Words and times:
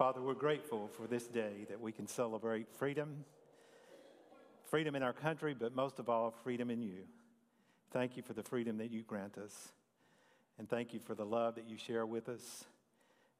Father, 0.00 0.22
we're 0.22 0.32
grateful 0.32 0.88
for 0.96 1.06
this 1.06 1.26
day 1.26 1.66
that 1.68 1.78
we 1.78 1.92
can 1.92 2.06
celebrate 2.06 2.72
freedom, 2.72 3.22
freedom 4.64 4.96
in 4.96 5.02
our 5.02 5.12
country, 5.12 5.52
but 5.54 5.76
most 5.76 5.98
of 5.98 6.08
all, 6.08 6.30
freedom 6.42 6.70
in 6.70 6.80
you. 6.80 7.02
Thank 7.90 8.16
you 8.16 8.22
for 8.22 8.32
the 8.32 8.42
freedom 8.42 8.78
that 8.78 8.90
you 8.90 9.02
grant 9.02 9.36
us. 9.36 9.72
And 10.58 10.66
thank 10.66 10.94
you 10.94 11.00
for 11.00 11.14
the 11.14 11.26
love 11.26 11.56
that 11.56 11.68
you 11.68 11.76
share 11.76 12.06
with 12.06 12.30
us. 12.30 12.64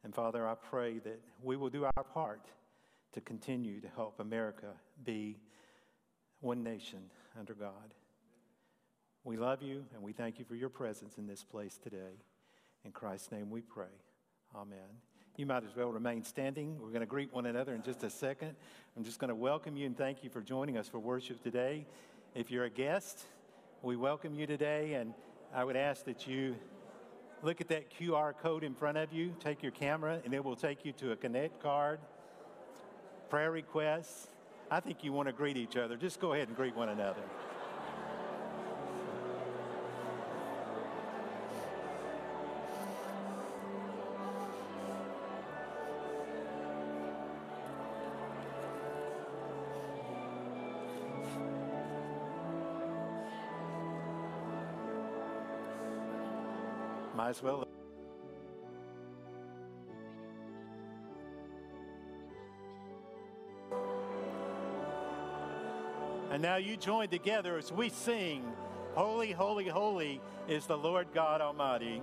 And 0.05 0.15
Father, 0.15 0.47
I 0.47 0.55
pray 0.55 0.99
that 0.99 1.23
we 1.43 1.57
will 1.57 1.71
do 1.71 1.87
our 1.97 2.05
part 2.05 2.45
to 3.15 3.23
continue 3.23 3.81
to 3.81 3.89
help 3.97 4.21
America 4.21 4.75
be 5.03 5.39
one 6.41 6.63
nation 6.63 7.05
under 7.39 7.55
God. 7.55 7.95
We 9.25 9.39
love 9.39 9.63
you 9.63 9.87
and 9.95 10.03
we 10.03 10.13
thank 10.13 10.39
you 10.39 10.45
for 10.45 10.57
your 10.57 10.69
presence 10.69 11.17
in 11.17 11.27
this 11.27 11.43
place 11.43 11.79
today. 11.83 12.21
In 12.85 12.93
Christ's 12.93 13.33
name 13.33 13.49
we 13.49 13.63
pray. 13.63 13.97
Amen. 14.55 15.10
You 15.41 15.47
might 15.47 15.65
as 15.65 15.75
well 15.75 15.89
remain 15.89 16.23
standing. 16.23 16.79
We're 16.79 16.91
going 16.91 17.01
to 17.01 17.07
greet 17.07 17.33
one 17.33 17.47
another 17.47 17.75
in 17.75 17.83
just 17.83 18.05
a 18.05 18.11
second. 18.11 18.55
I'm 18.95 19.05
just 19.05 19.19
going 19.19 19.31
to 19.31 19.35
welcome 19.35 19.75
you 19.75 19.87
and 19.87 19.97
thank 19.97 20.23
you 20.23 20.29
for 20.29 20.43
joining 20.43 20.77
us 20.77 20.87
for 20.87 20.99
worship 20.99 21.43
today. 21.43 21.87
If 22.35 22.51
you're 22.51 22.65
a 22.65 22.71
guest, 22.71 23.25
we 23.81 23.97
welcome 23.97 24.35
you 24.35 24.47
today, 24.47 24.93
and 24.93 25.15
I 25.55 25.65
would 25.65 25.77
ask 25.77 26.05
that 26.05 26.27
you 26.27 26.57
look 27.43 27.63
at 27.63 27.69
that 27.69 27.91
QR 27.91 28.35
code 28.37 28.65
in 28.65 28.75
front 28.75 28.99
of 28.99 29.15
you, 29.15 29.35
take 29.41 29.63
your 29.63 29.73
camera, 29.73 30.21
and 30.27 30.35
it 30.35 30.45
will 30.45 30.57
take 30.57 30.85
you 30.85 30.93
to 30.93 31.13
a 31.13 31.17
Connect 31.17 31.63
card, 31.63 32.01
prayer 33.31 33.51
requests. 33.51 34.27
I 34.71 34.81
think 34.81 35.03
you 35.03 35.15
want 35.15 35.29
to 35.29 35.33
greet 35.33 35.57
each 35.57 35.79
other. 35.79 35.97
Just 35.97 36.21
go 36.21 36.35
ahead 36.35 36.49
and 36.49 36.57
greet 36.59 36.77
one 36.77 36.91
another. 36.91 37.23
Might 57.21 57.29
as 57.29 57.43
well. 57.43 57.69
And 66.31 66.41
now 66.41 66.57
you 66.57 66.79
join 66.79 67.09
together 67.09 67.59
as 67.59 67.71
we 67.71 67.91
sing, 67.91 68.43
Holy, 68.95 69.33
Holy, 69.33 69.69
Holy 69.69 70.23
is 70.49 70.65
the 70.65 70.79
Lord 70.79 71.09
God 71.13 71.43
Almighty. 71.43 72.03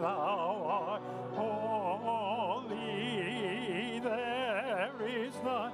Thou 0.00 0.62
art 0.66 1.02
holy, 1.34 2.70
there 4.00 4.92
is 5.06 5.34
none 5.44 5.72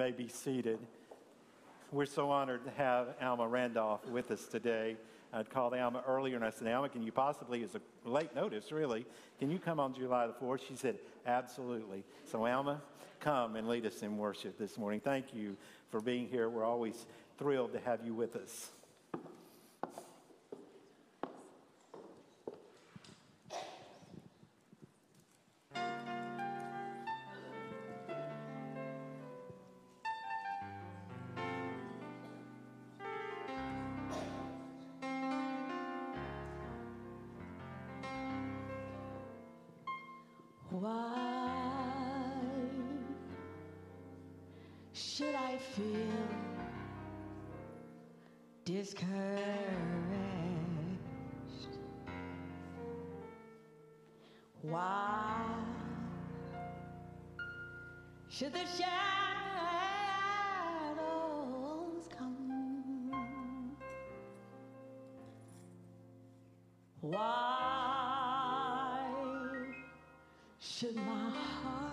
may 0.00 0.12
be 0.12 0.28
seated. 0.28 0.78
We're 1.92 2.06
so 2.06 2.30
honored 2.30 2.64
to 2.64 2.70
have 2.70 3.08
Alma 3.20 3.46
Randolph 3.46 4.02
with 4.06 4.30
us 4.30 4.46
today. 4.46 4.96
I'd 5.30 5.50
called 5.50 5.74
Alma 5.74 6.02
earlier 6.08 6.36
and 6.36 6.44
I 6.44 6.48
said, 6.48 6.68
Alma, 6.68 6.88
can 6.88 7.02
you 7.02 7.12
possibly, 7.12 7.62
as 7.62 7.74
a 7.74 8.08
late 8.08 8.34
notice 8.34 8.72
really, 8.72 9.04
can 9.38 9.50
you 9.50 9.58
come 9.58 9.78
on 9.78 9.92
July 9.92 10.26
the 10.26 10.32
4th? 10.32 10.66
She 10.66 10.74
said, 10.74 10.96
absolutely. 11.26 12.02
So, 12.24 12.46
Alma, 12.46 12.80
come 13.20 13.56
and 13.56 13.68
lead 13.68 13.84
us 13.84 14.00
in 14.00 14.16
worship 14.16 14.56
this 14.56 14.78
morning. 14.78 15.00
Thank 15.00 15.34
you 15.34 15.54
for 15.90 16.00
being 16.00 16.28
here. 16.28 16.48
We're 16.48 16.64
always 16.64 17.04
thrilled 17.36 17.74
to 17.74 17.80
have 17.80 18.00
you 18.02 18.14
with 18.14 18.36
us. 18.36 18.70
Why 54.62 55.42
should 58.28 58.52
the 58.52 58.58
shadows 58.58 58.88
come? 62.16 63.72
Why 67.00 67.40
should 70.58 70.96
my 70.96 71.30
heart? 71.30 71.89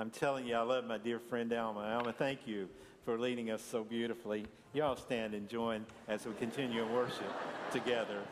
I'm 0.00 0.08
telling 0.08 0.46
you, 0.46 0.54
I 0.54 0.62
love 0.62 0.86
my 0.86 0.96
dear 0.96 1.18
friend 1.18 1.52
Alma. 1.52 1.80
Alma, 1.80 2.14
thank 2.14 2.46
you 2.46 2.70
for 3.04 3.18
leading 3.18 3.50
us 3.50 3.60
so 3.60 3.84
beautifully. 3.84 4.46
Y'all 4.72 4.96
stand 4.96 5.34
and 5.34 5.46
join 5.46 5.84
as 6.08 6.24
we 6.24 6.32
continue 6.32 6.90
worship 6.90 7.30
together. 7.70 8.22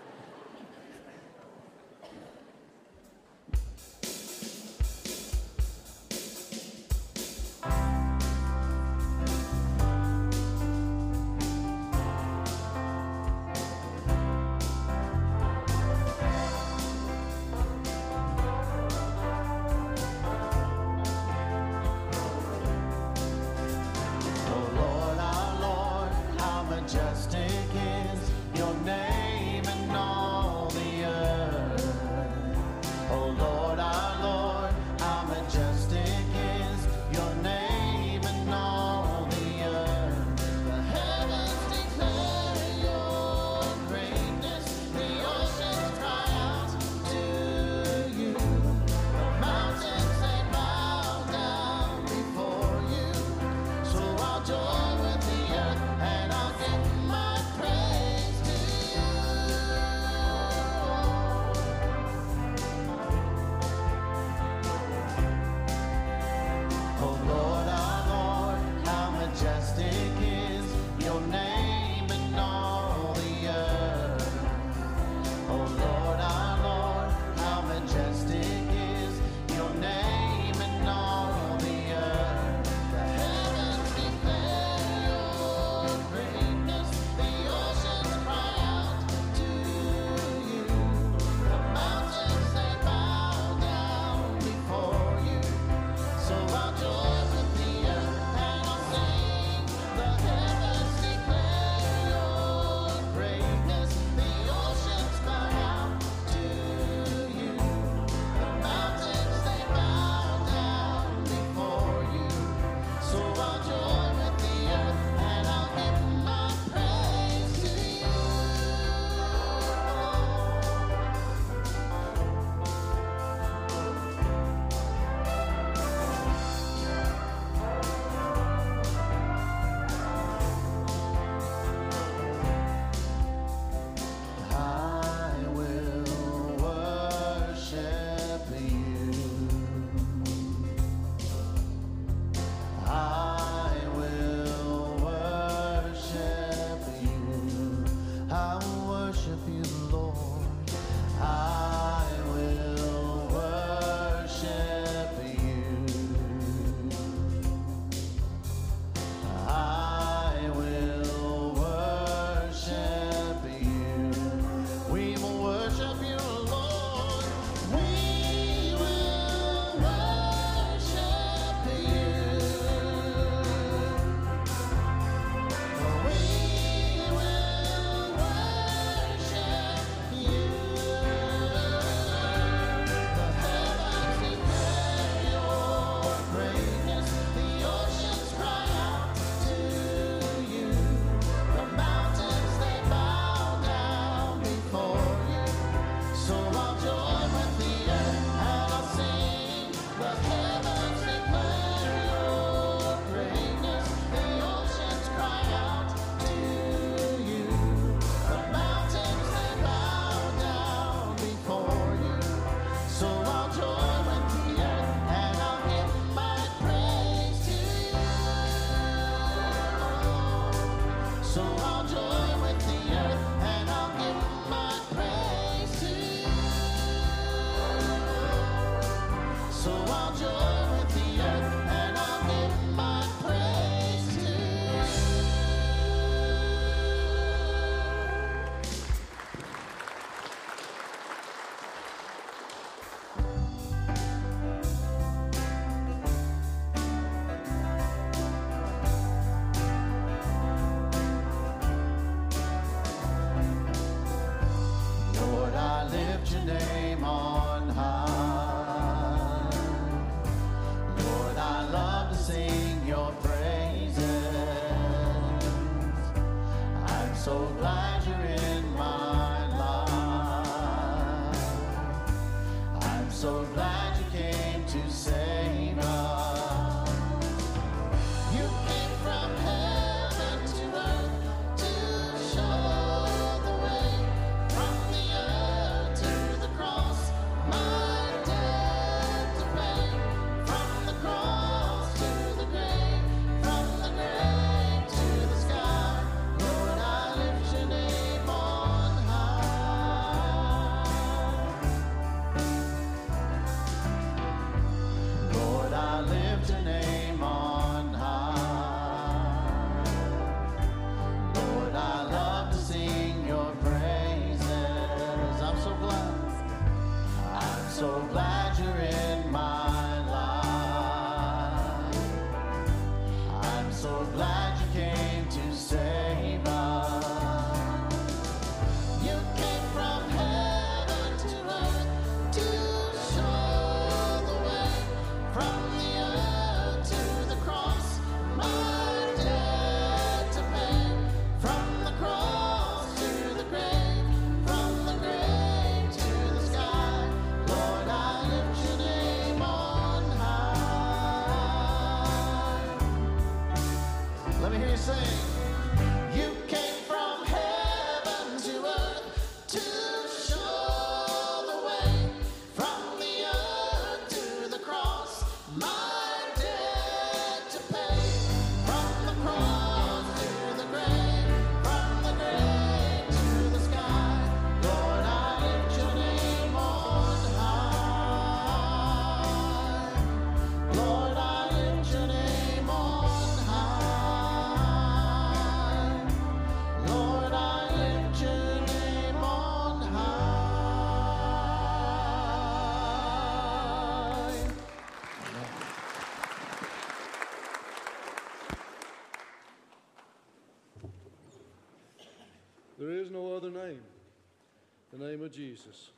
Of 405.29 405.35
Jesus. 405.35 405.91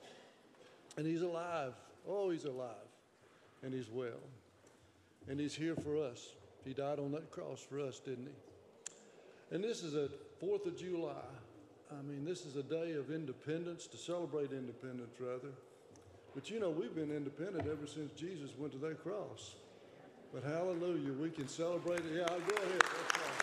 And 0.96 1.06
he's 1.06 1.22
alive. 1.22 1.72
Oh, 2.08 2.30
he's 2.30 2.44
alive. 2.44 2.90
And 3.62 3.72
he's 3.72 3.88
well. 3.88 4.20
And 5.28 5.38
he's 5.38 5.54
here 5.54 5.76
for 5.76 6.02
us. 6.02 6.30
He 6.64 6.72
died 6.72 6.98
on 6.98 7.12
that 7.12 7.30
cross 7.30 7.60
for 7.60 7.80
us, 7.80 8.00
didn't 8.00 8.26
he? 8.26 9.54
And 9.54 9.62
this 9.62 9.82
is 9.82 9.94
a 9.94 10.08
4th 10.42 10.66
of 10.66 10.76
July. 10.76 11.12
I 11.90 12.02
mean, 12.02 12.24
this 12.24 12.44
is 12.44 12.56
a 12.56 12.62
day 12.62 12.92
of 12.92 13.10
independence, 13.10 13.86
to 13.88 13.96
celebrate 13.96 14.52
independence, 14.52 15.14
rather. 15.18 15.52
But 16.34 16.50
you 16.50 16.60
know, 16.60 16.70
we've 16.70 16.94
been 16.94 17.10
independent 17.10 17.66
ever 17.66 17.86
since 17.86 18.12
Jesus 18.12 18.50
went 18.56 18.72
to 18.72 18.78
that 18.78 19.02
cross. 19.02 19.54
But 20.32 20.44
hallelujah, 20.44 21.12
we 21.12 21.30
can 21.30 21.48
celebrate 21.48 22.00
it. 22.00 22.12
Yeah, 22.14 22.22
I'll 22.22 22.40
go 22.40 22.54
ahead. 22.56 22.82
Right. 22.82 23.40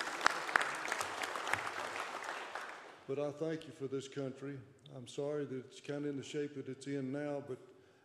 But 3.10 3.20
I 3.20 3.32
thank 3.32 3.66
you 3.66 3.74
for 3.78 3.88
this 3.88 4.08
country. 4.08 4.58
I'm 4.96 5.08
sorry 5.08 5.46
that 5.46 5.66
it's 5.66 5.82
kind 5.82 6.06
of 6.06 6.12
in 6.12 6.18
the 6.18 6.24
shape 6.24 6.56
that 6.56 6.70
it's 6.70 6.88
in 6.88 7.12
now, 7.12 7.44
but 7.48 7.58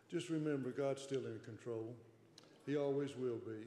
just 0.09 0.29
remember 0.29 0.71
God's 0.71 1.01
still 1.01 1.25
in 1.25 1.39
control. 1.45 1.95
He 2.65 2.77
always 2.77 3.15
will 3.17 3.39
be. 3.45 3.65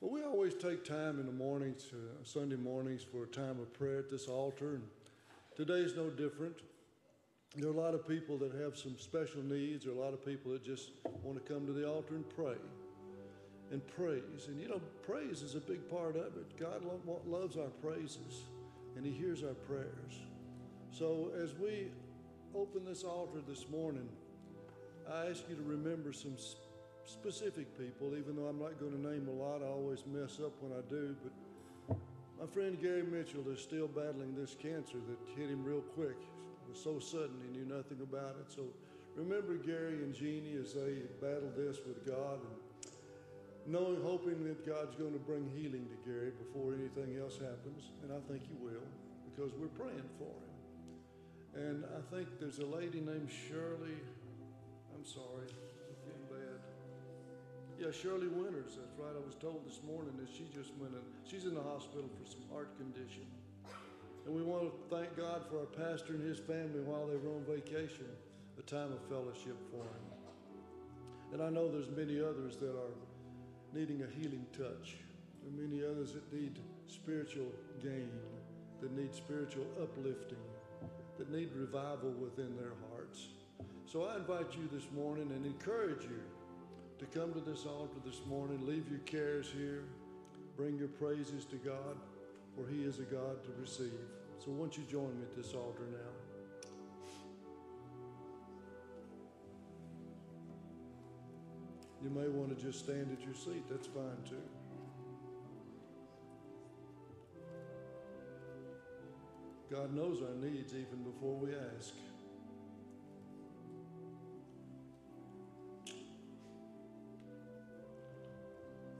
Well, 0.00 0.12
we 0.12 0.22
always 0.22 0.54
take 0.54 0.84
time 0.84 1.18
in 1.18 1.26
the 1.26 1.32
mornings, 1.32 1.90
uh, 1.92 1.96
Sunday 2.22 2.56
mornings, 2.56 3.02
for 3.02 3.24
a 3.24 3.26
time 3.26 3.58
of 3.60 3.72
prayer 3.72 3.98
at 3.98 4.10
this 4.10 4.28
altar. 4.28 4.74
And 4.74 4.82
today 5.56 5.80
is 5.80 5.96
no 5.96 6.10
different. 6.10 6.56
There 7.56 7.70
are 7.70 7.72
a 7.72 7.76
lot 7.76 7.94
of 7.94 8.06
people 8.06 8.36
that 8.38 8.52
have 8.54 8.76
some 8.76 8.96
special 8.98 9.42
needs. 9.42 9.84
There 9.84 9.94
are 9.94 9.96
a 9.96 10.00
lot 10.00 10.12
of 10.12 10.24
people 10.24 10.52
that 10.52 10.62
just 10.62 10.90
want 11.22 11.44
to 11.44 11.52
come 11.52 11.66
to 11.66 11.72
the 11.72 11.88
altar 11.88 12.14
and 12.14 12.28
pray 12.28 12.56
and 13.72 13.86
praise. 13.96 14.48
And 14.48 14.60
you 14.60 14.68
know, 14.68 14.80
praise 15.02 15.42
is 15.42 15.54
a 15.54 15.60
big 15.60 15.88
part 15.88 16.16
of 16.16 16.36
it. 16.36 16.58
God 16.58 16.84
lo- 16.84 17.22
loves 17.26 17.56
our 17.56 17.70
praises 17.82 18.44
and 18.96 19.04
He 19.04 19.12
hears 19.12 19.42
our 19.42 19.54
prayers. 19.54 20.20
So 20.90 21.30
as 21.42 21.54
we 21.54 21.88
open 22.54 22.84
this 22.84 23.04
altar 23.04 23.40
this 23.48 23.68
morning, 23.68 24.08
I 25.10 25.26
ask 25.26 25.44
you 25.48 25.56
to 25.56 25.62
remember 25.62 26.12
some 26.12 26.36
specific 27.04 27.78
people, 27.78 28.16
even 28.16 28.36
though 28.36 28.46
I'm 28.46 28.58
not 28.58 28.78
going 28.80 28.92
to 28.92 29.00
name 29.00 29.28
a 29.28 29.32
lot. 29.32 29.62
I 29.62 29.66
always 29.66 30.04
mess 30.06 30.38
up 30.44 30.52
when 30.60 30.72
I 30.72 30.82
do. 30.88 31.14
But 31.22 31.96
my 32.40 32.46
friend 32.46 32.80
Gary 32.80 33.04
Mitchell 33.04 33.44
is 33.50 33.60
still 33.60 33.88
battling 33.88 34.34
this 34.34 34.56
cancer 34.60 34.98
that 35.08 35.40
hit 35.40 35.50
him 35.50 35.64
real 35.64 35.80
quick. 35.80 36.16
It 36.18 36.70
was 36.70 36.82
so 36.82 36.98
sudden, 36.98 37.36
he 37.44 37.58
knew 37.58 37.66
nothing 37.66 37.98
about 38.02 38.36
it. 38.40 38.52
So 38.52 38.64
remember 39.14 39.54
Gary 39.54 40.02
and 40.02 40.14
Jeannie 40.14 40.58
as 40.60 40.74
they 40.74 41.02
battle 41.20 41.52
this 41.56 41.78
with 41.86 42.06
God 42.06 42.40
and 42.40 42.92
knowing, 43.66 44.02
hoping 44.02 44.44
that 44.44 44.66
God's 44.66 44.96
going 44.96 45.12
to 45.12 45.20
bring 45.20 45.48
healing 45.54 45.86
to 45.86 46.10
Gary 46.10 46.32
before 46.36 46.74
anything 46.74 47.16
else 47.20 47.38
happens. 47.38 47.90
And 48.02 48.12
I 48.12 48.20
think 48.30 48.42
He 48.42 48.54
will 48.60 48.86
because 49.36 49.52
we're 49.58 49.68
praying 49.68 50.08
for 50.18 50.24
him. 50.24 50.45
And 51.56 51.84
I 51.96 52.14
think 52.14 52.28
there's 52.38 52.58
a 52.58 52.66
lady 52.66 53.00
named 53.00 53.30
Shirley. 53.32 53.96
I'm 54.94 55.04
sorry, 55.04 55.48
I'm 55.48 56.28
bad. 56.28 56.60
Yeah, 57.80 57.90
Shirley 57.90 58.28
Winters. 58.28 58.76
That's 58.76 58.92
right. 58.98 59.16
I 59.16 59.24
was 59.24 59.34
told 59.40 59.66
this 59.66 59.80
morning 59.86 60.12
that 60.20 60.28
she 60.28 60.48
just 60.54 60.72
went 60.76 60.92
in. 60.92 61.00
She's 61.24 61.44
in 61.44 61.54
the 61.54 61.62
hospital 61.62 62.08
for 62.12 62.30
some 62.30 62.44
heart 62.52 62.76
condition. 62.76 63.24
And 64.26 64.34
we 64.34 64.42
want 64.42 64.64
to 64.64 64.94
thank 64.94 65.16
God 65.16 65.44
for 65.48 65.60
our 65.60 65.66
pastor 65.66 66.12
and 66.12 66.22
his 66.22 66.38
family 66.38 66.80
while 66.84 67.06
they 67.06 67.16
were 67.16 67.32
on 67.32 67.44
vacation, 67.48 68.06
a 68.58 68.62
time 68.62 68.92
of 68.92 69.00
fellowship 69.08 69.56
for 69.70 69.80
him. 69.80 70.06
And 71.32 71.42
I 71.42 71.48
know 71.48 71.70
there's 71.70 71.90
many 71.90 72.20
others 72.20 72.56
that 72.56 72.70
are 72.76 72.94
needing 73.72 74.02
a 74.02 74.06
healing 74.20 74.44
touch. 74.52 74.96
There 75.40 75.52
are 75.52 75.68
many 75.68 75.84
others 75.84 76.12
that 76.12 76.32
need 76.32 76.58
spiritual 76.88 77.48
gain, 77.82 78.10
that 78.80 78.92
need 78.92 79.14
spiritual 79.14 79.66
uplifting, 79.80 80.42
that 81.18 81.30
need 81.30 81.50
revival 81.54 82.10
within 82.10 82.56
their 82.56 82.74
hearts. 82.90 83.28
So 83.86 84.04
I 84.04 84.16
invite 84.16 84.54
you 84.54 84.68
this 84.72 84.86
morning 84.94 85.30
and 85.34 85.46
encourage 85.46 86.02
you 86.04 86.20
to 86.98 87.06
come 87.06 87.32
to 87.32 87.40
this 87.40 87.66
altar 87.66 87.98
this 88.04 88.20
morning, 88.26 88.66
leave 88.66 88.88
your 88.88 89.00
cares 89.00 89.48
here, 89.56 89.84
bring 90.56 90.78
your 90.78 90.88
praises 90.88 91.44
to 91.46 91.56
God, 91.56 91.96
for 92.56 92.66
He 92.68 92.82
is 92.82 92.98
a 92.98 93.02
God 93.02 93.44
to 93.44 93.50
receive. 93.60 93.92
So 94.44 94.50
won't 94.50 94.76
you 94.76 94.84
join 94.90 95.16
me 95.18 95.22
at 95.22 95.36
this 95.36 95.54
altar 95.54 95.86
now? 95.92 96.12
You 102.02 102.10
may 102.10 102.28
want 102.28 102.56
to 102.56 102.64
just 102.64 102.80
stand 102.80 103.10
at 103.12 103.24
your 103.24 103.34
seat. 103.34 103.64
That's 103.68 103.86
fine 103.86 104.22
too. 104.28 104.55
God 109.70 109.94
knows 109.94 110.22
our 110.22 110.34
needs 110.48 110.72
even 110.74 111.02
before 111.02 111.34
we 111.34 111.50
ask. 111.50 111.92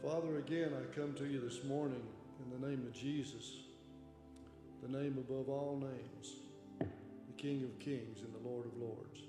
Father, 0.03 0.39
again, 0.39 0.73
I 0.75 0.95
come 0.95 1.15
to 1.15 1.27
you 1.27 1.41
this 1.41 1.63
morning 1.65 2.03
in 2.45 2.61
the 2.61 2.67
name 2.67 2.85
of 2.85 2.93
Jesus, 2.93 3.53
the 4.83 4.89
name 4.89 5.19
above 5.19 5.49
all 5.49 5.81
names, 5.81 6.35
the 6.81 7.43
King 7.43 7.63
of 7.63 7.79
kings 7.79 8.21
and 8.23 8.35
the 8.35 8.49
Lord 8.49 8.67
of 8.67 8.77
lords. 8.77 9.21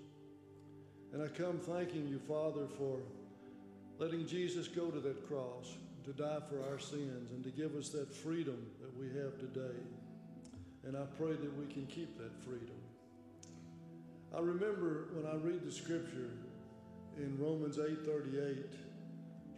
And 1.13 1.21
I 1.21 1.27
come 1.27 1.59
thanking 1.59 2.07
you, 2.07 2.19
Father, 2.27 2.67
for 2.77 2.97
letting 3.99 4.25
Jesus 4.25 4.67
go 4.67 4.89
to 4.89 4.99
that 4.99 5.27
cross 5.27 5.75
to 6.03 6.13
die 6.13 6.39
for 6.49 6.63
our 6.69 6.79
sins 6.79 7.31
and 7.31 7.43
to 7.43 7.51
give 7.51 7.75
us 7.75 7.89
that 7.89 8.13
freedom 8.13 8.65
that 8.81 8.97
we 8.99 9.07
have 9.19 9.37
today 9.37 9.77
and 10.87 10.95
I 10.95 11.03
pray 11.19 11.33
that 11.33 11.57
we 11.59 11.67
can 11.67 11.85
keep 11.87 12.17
that 12.17 12.31
freedom. 12.45 12.79
I 14.33 14.39
remember 14.39 15.09
when 15.11 15.27
I 15.27 15.35
read 15.35 15.65
the 15.65 15.71
scripture 15.71 16.31
in 17.17 17.37
Romans 17.37 17.77
8:38, 17.77 18.73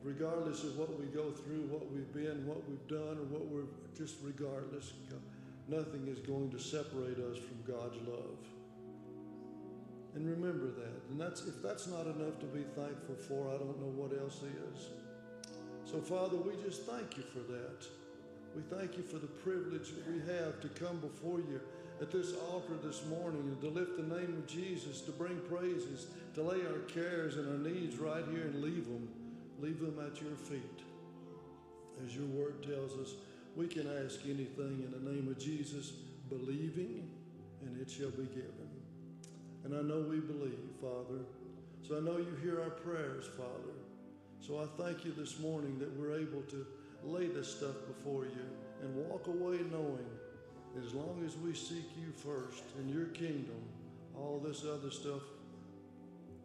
regardless 0.03 0.63
of 0.63 0.75
what 0.79 0.99
we 0.99 1.05
go 1.05 1.29
through, 1.29 1.67
what 1.67 1.91
we've 1.91 2.11
been, 2.13 2.47
what 2.47 2.67
we've 2.67 2.87
done, 2.87 3.19
or 3.19 3.25
what 3.29 3.45
we're 3.45 3.69
just 3.95 4.15
regardless, 4.23 4.93
nothing 5.67 6.07
is 6.07 6.17
going 6.19 6.49
to 6.49 6.59
separate 6.59 7.19
us 7.19 7.37
from 7.37 7.61
God's 7.61 7.97
love. 8.07 8.39
And 10.15 10.27
remember 10.27 10.71
that. 10.71 11.03
And 11.11 11.21
that's 11.21 11.45
if 11.45 11.61
that's 11.61 11.85
not 11.85 12.07
enough 12.07 12.39
to 12.39 12.47
be 12.47 12.63
thankful 12.73 13.15
for, 13.15 13.53
I 13.53 13.57
don't 13.57 13.79
know 13.79 13.93
what 13.93 14.17
else 14.19 14.41
is. 14.41 14.89
So 15.85 16.01
Father, 16.01 16.37
we 16.37 16.53
just 16.63 16.87
thank 16.87 17.17
you 17.17 17.23
for 17.23 17.39
that. 17.51 17.85
We 18.59 18.77
thank 18.77 18.97
you 18.97 19.03
for 19.03 19.19
the 19.19 19.27
privilege 19.27 19.91
that 19.95 20.05
we 20.11 20.19
have 20.33 20.59
to 20.59 20.67
come 20.83 20.97
before 20.97 21.39
you 21.39 21.61
at 22.01 22.11
this 22.11 22.33
altar 22.51 22.73
this 22.83 23.05
morning 23.05 23.39
and 23.39 23.61
to 23.61 23.69
lift 23.69 23.95
the 23.95 24.03
name 24.03 24.35
of 24.37 24.47
Jesus, 24.47 24.99
to 25.01 25.11
bring 25.11 25.39
praises, 25.47 26.07
to 26.35 26.43
lay 26.43 26.65
our 26.65 26.79
cares 26.79 27.37
and 27.37 27.47
our 27.47 27.71
needs 27.71 27.95
right 27.97 28.25
here 28.33 28.41
and 28.41 28.61
leave 28.61 28.83
them, 28.83 29.07
leave 29.61 29.79
them 29.79 29.97
at 30.05 30.21
your 30.21 30.35
feet. 30.35 30.83
As 32.05 32.13
your 32.13 32.25
word 32.25 32.61
tells 32.61 32.99
us, 32.99 33.15
we 33.55 33.65
can 33.65 33.87
ask 34.03 34.25
anything 34.25 34.83
in 34.83 34.91
the 34.91 35.09
name 35.09 35.29
of 35.29 35.39
Jesus, 35.39 35.91
believing, 36.27 37.09
and 37.61 37.79
it 37.79 37.89
shall 37.89 38.11
be 38.11 38.25
given. 38.25 38.69
And 39.63 39.73
I 39.73 39.81
know 39.83 40.01
we 40.01 40.19
believe, 40.19 40.59
Father. 40.81 41.23
So 41.87 41.95
I 41.95 42.01
know 42.01 42.17
you 42.17 42.35
hear 42.43 42.61
our 42.61 42.71
prayers, 42.71 43.25
Father. 43.37 43.71
So 44.41 44.59
I 44.59 44.83
thank 44.83 45.05
you 45.05 45.13
this 45.13 45.39
morning 45.39 45.79
that 45.79 45.97
we're 45.97 46.19
able 46.19 46.41
to 46.49 46.65
lay 47.03 47.27
this 47.27 47.55
stuff 47.55 47.75
before 47.87 48.25
you 48.25 48.45
and 48.81 48.95
walk 49.07 49.27
away 49.27 49.59
knowing 49.71 50.05
as 50.77 50.93
long 50.93 51.23
as 51.25 51.35
we 51.37 51.53
seek 51.53 51.85
you 51.97 52.11
first 52.11 52.63
in 52.79 52.89
your 52.89 53.07
kingdom, 53.07 53.59
all 54.15 54.41
this 54.43 54.63
other 54.63 54.91
stuff 54.91 55.21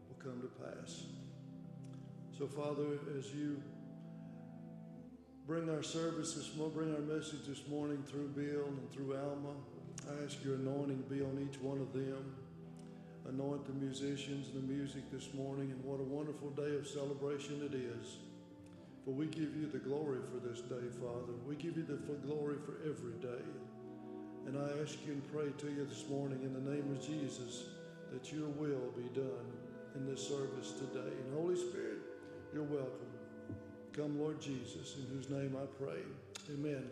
will 0.09 0.19
come 0.23 0.40
to 0.40 0.49
pass. 0.64 1.05
So, 2.38 2.47
Father, 2.47 2.99
as 3.19 3.33
you 3.33 3.62
bring 5.47 5.69
our 5.69 5.83
service 5.83 6.35
this 6.35 6.57
morning, 6.57 6.75
bring 6.75 6.95
our 6.95 7.17
message 7.17 7.47
this 7.47 7.69
morning 7.69 8.03
through 8.09 8.29
Bill 8.29 8.67
and 8.67 8.90
through 8.93 9.17
Alma, 9.17 9.55
I 10.09 10.25
ask 10.25 10.43
your 10.45 10.55
anointing 10.55 11.05
be 11.09 11.21
on 11.23 11.49
each 11.49 11.61
one 11.61 11.81
of 11.81 11.93
them. 11.93 12.35
Anoint 13.29 13.67
the 13.67 13.73
musicians 13.73 14.49
and 14.49 14.69
the 14.69 14.73
music 14.73 15.11
this 15.11 15.33
morning, 15.33 15.71
and 15.71 15.83
what 15.83 15.99
a 15.99 16.03
wonderful 16.03 16.51
day 16.51 16.77
of 16.77 16.87
celebration 16.87 17.62
it 17.64 17.75
is. 17.75 18.19
For 19.05 19.11
we 19.11 19.27
give 19.27 19.55
you 19.55 19.69
the 19.71 19.79
glory 19.79 20.21
for 20.33 20.47
this 20.49 20.61
day, 20.61 20.88
Father. 20.99 21.35
We 21.47 21.57
give 21.57 21.77
you 21.77 21.85
the 21.85 22.01
glory 22.27 22.57
for 22.64 22.73
every 22.88 23.12
day. 23.21 23.45
And 24.47 24.57
I 24.57 24.83
ask 24.83 24.99
you 25.07 25.12
and 25.12 25.33
pray 25.33 25.51
to 25.59 25.67
you 25.75 25.85
this 25.85 26.09
morning 26.09 26.40
in 26.43 26.55
the 26.55 26.71
name 26.71 26.90
of 26.90 27.05
Jesus 27.05 27.64
that 28.12 28.33
your 28.33 28.49
will 28.49 28.93
be 28.97 29.09
done 29.14 29.53
in 29.95 30.07
this 30.07 30.27
service 30.27 30.73
today. 30.73 31.12
And 31.25 31.35
Holy 31.35 31.57
Spirit, 31.57 31.99
you're 32.55 32.64
welcome. 32.64 33.12
Come, 33.93 34.19
Lord 34.19 34.40
Jesus, 34.40 34.97
in 34.97 35.14
whose 35.14 35.29
name 35.29 35.57
I 35.57 35.67
pray. 35.83 36.01
Amen. 36.53 36.85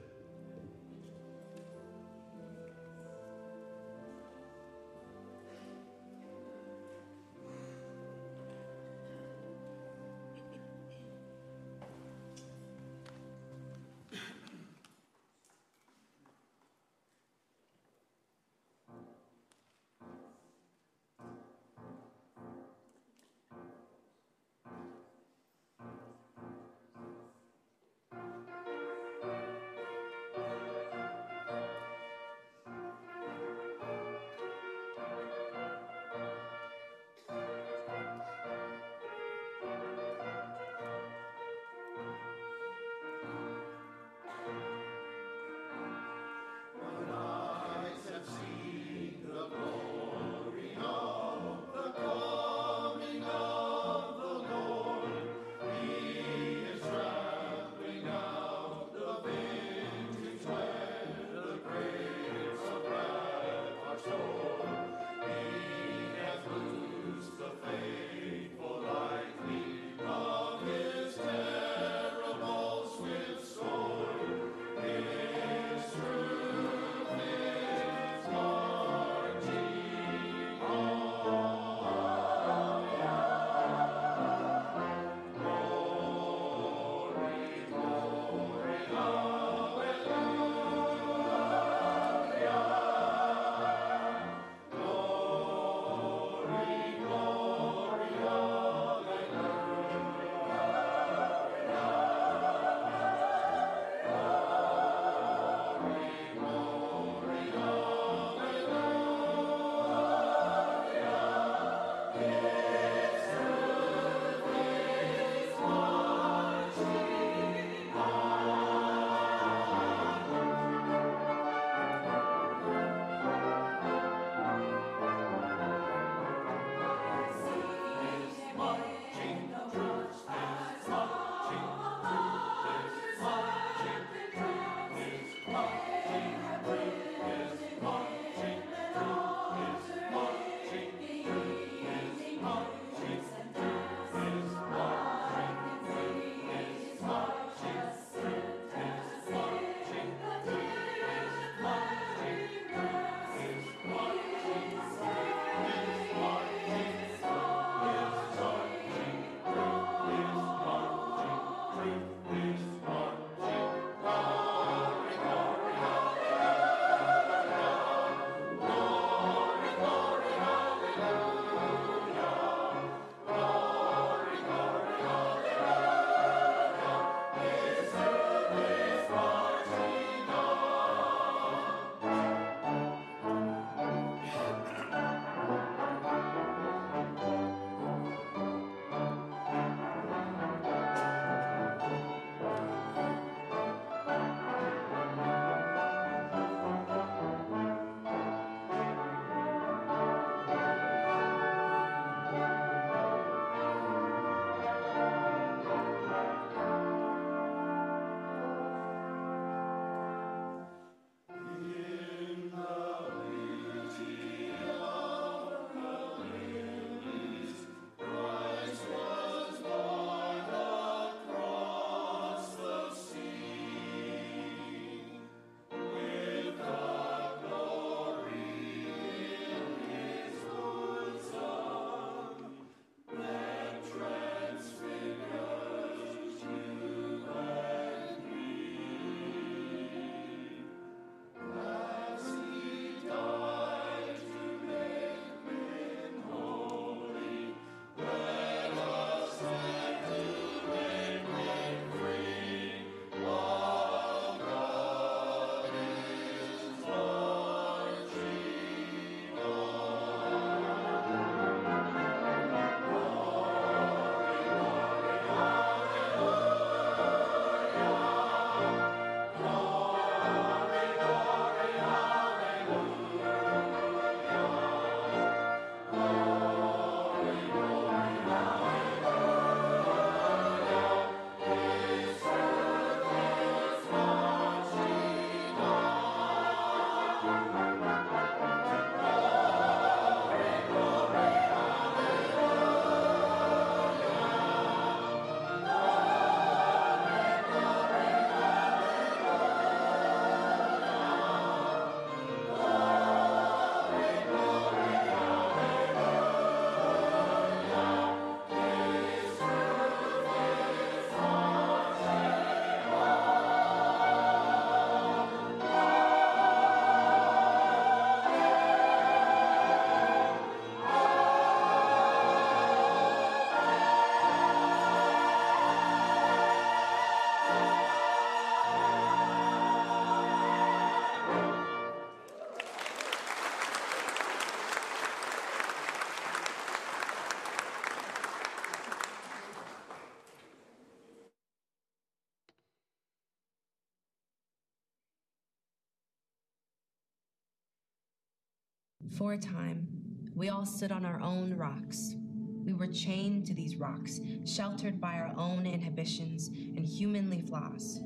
For 349.23 349.35
a 349.35 349.39
time, 349.39 349.87
we 350.35 350.49
all 350.49 350.67
stood 350.67 350.91
on 350.91 351.05
our 351.05 351.21
own 351.21 351.55
rocks. 351.55 352.17
We 352.65 352.73
were 352.73 352.89
chained 352.89 353.47
to 353.47 353.55
these 353.55 353.77
rocks, 353.77 354.19
sheltered 354.45 355.01
by 355.01 355.15
our 355.15 355.33
own 355.37 355.65
inhibitions 355.65 356.49
and 356.49 356.85
humanly 356.85 357.41
flaws. 357.41 358.01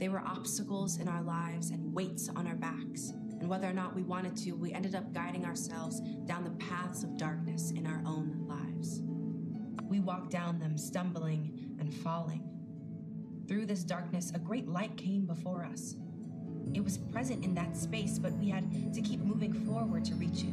They 0.00 0.08
were 0.08 0.26
obstacles 0.26 0.98
in 0.98 1.06
our 1.06 1.22
lives 1.22 1.70
and 1.70 1.94
weights 1.94 2.28
on 2.34 2.48
our 2.48 2.56
backs. 2.56 3.12
And 3.38 3.48
whether 3.48 3.68
or 3.68 3.72
not 3.72 3.94
we 3.94 4.02
wanted 4.02 4.36
to, 4.38 4.56
we 4.56 4.72
ended 4.72 4.96
up 4.96 5.12
guiding 5.12 5.44
ourselves 5.44 6.00
down 6.24 6.42
the 6.42 6.64
paths 6.66 7.04
of 7.04 7.16
darkness 7.16 7.70
in 7.70 7.86
our 7.86 8.02
own 8.04 8.44
lives. 8.48 9.02
We 9.88 10.00
walked 10.00 10.32
down 10.32 10.58
them, 10.58 10.76
stumbling 10.76 11.76
and 11.78 11.94
falling. 11.94 12.42
Through 13.46 13.66
this 13.66 13.84
darkness, 13.84 14.32
a 14.34 14.40
great 14.40 14.66
light 14.66 14.96
came 14.96 15.26
before 15.26 15.64
us. 15.64 15.94
It 16.76 16.84
was 16.84 16.98
present 16.98 17.42
in 17.42 17.54
that 17.54 17.74
space, 17.74 18.18
but 18.18 18.32
we 18.32 18.50
had 18.50 18.62
to 18.92 19.00
keep 19.00 19.20
moving 19.20 19.54
forward 19.64 20.04
to 20.04 20.14
reach 20.16 20.42
it. 20.42 20.52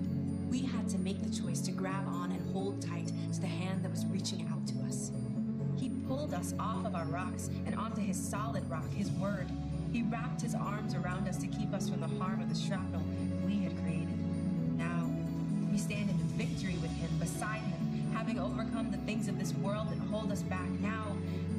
We 0.49 0.61
had 0.61 0.87
to 0.91 0.97
make 0.97 1.21
the 1.21 1.29
choice 1.29 1.59
to 1.61 1.71
grab 1.73 2.07
on 2.07 2.31
and 2.31 2.53
hold 2.53 2.81
tight 2.81 3.11
to 3.33 3.41
the 3.41 3.47
hand 3.47 3.83
that 3.83 3.91
was 3.91 4.05
reaching 4.05 4.47
out 4.49 4.65
to 4.67 4.87
us. 4.87 5.11
He 5.77 5.89
pulled 6.07 6.33
us 6.33 6.53
off 6.57 6.85
of 6.85 6.95
our 6.95 7.03
rocks 7.07 7.49
and 7.65 7.75
onto 7.75 7.99
his 7.99 8.15
solid 8.17 8.63
rock, 8.69 8.89
his 8.93 9.11
word. 9.11 9.49
He 9.91 10.03
wrapped 10.03 10.39
his 10.39 10.55
arms 10.55 10.95
around 10.95 11.27
us 11.27 11.35
to 11.39 11.47
keep 11.47 11.73
us 11.73 11.89
from 11.89 11.99
the 11.99 12.23
harm 12.23 12.41
of 12.41 12.47
the 12.47 12.55
shrapnel 12.55 13.03
we 13.45 13.57
had 13.57 13.77
created. 13.83 14.17
Now, 14.77 15.11
we 15.69 15.77
stand 15.77 16.09
in 16.09 16.15
victory 16.37 16.77
with 16.81 16.91
him, 16.91 17.09
beside 17.19 17.59
him, 17.59 18.13
having 18.13 18.39
overcome 18.39 18.91
the 18.91 18.97
things 18.99 19.27
of 19.27 19.37
this 19.37 19.53
world 19.55 19.89
that 19.89 19.99
hold 20.07 20.31
us 20.31 20.41
back. 20.43 20.69
Now, 20.79 21.03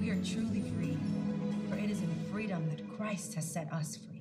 we 0.01 0.09
are 0.09 0.23
truly 0.25 0.63
free, 0.79 0.97
for 1.69 1.77
it 1.77 1.91
is 1.91 2.01
in 2.01 2.15
freedom 2.33 2.67
that 2.71 2.97
Christ 2.97 3.35
has 3.35 3.45
set 3.45 3.71
us 3.71 3.97
free. 3.99 4.14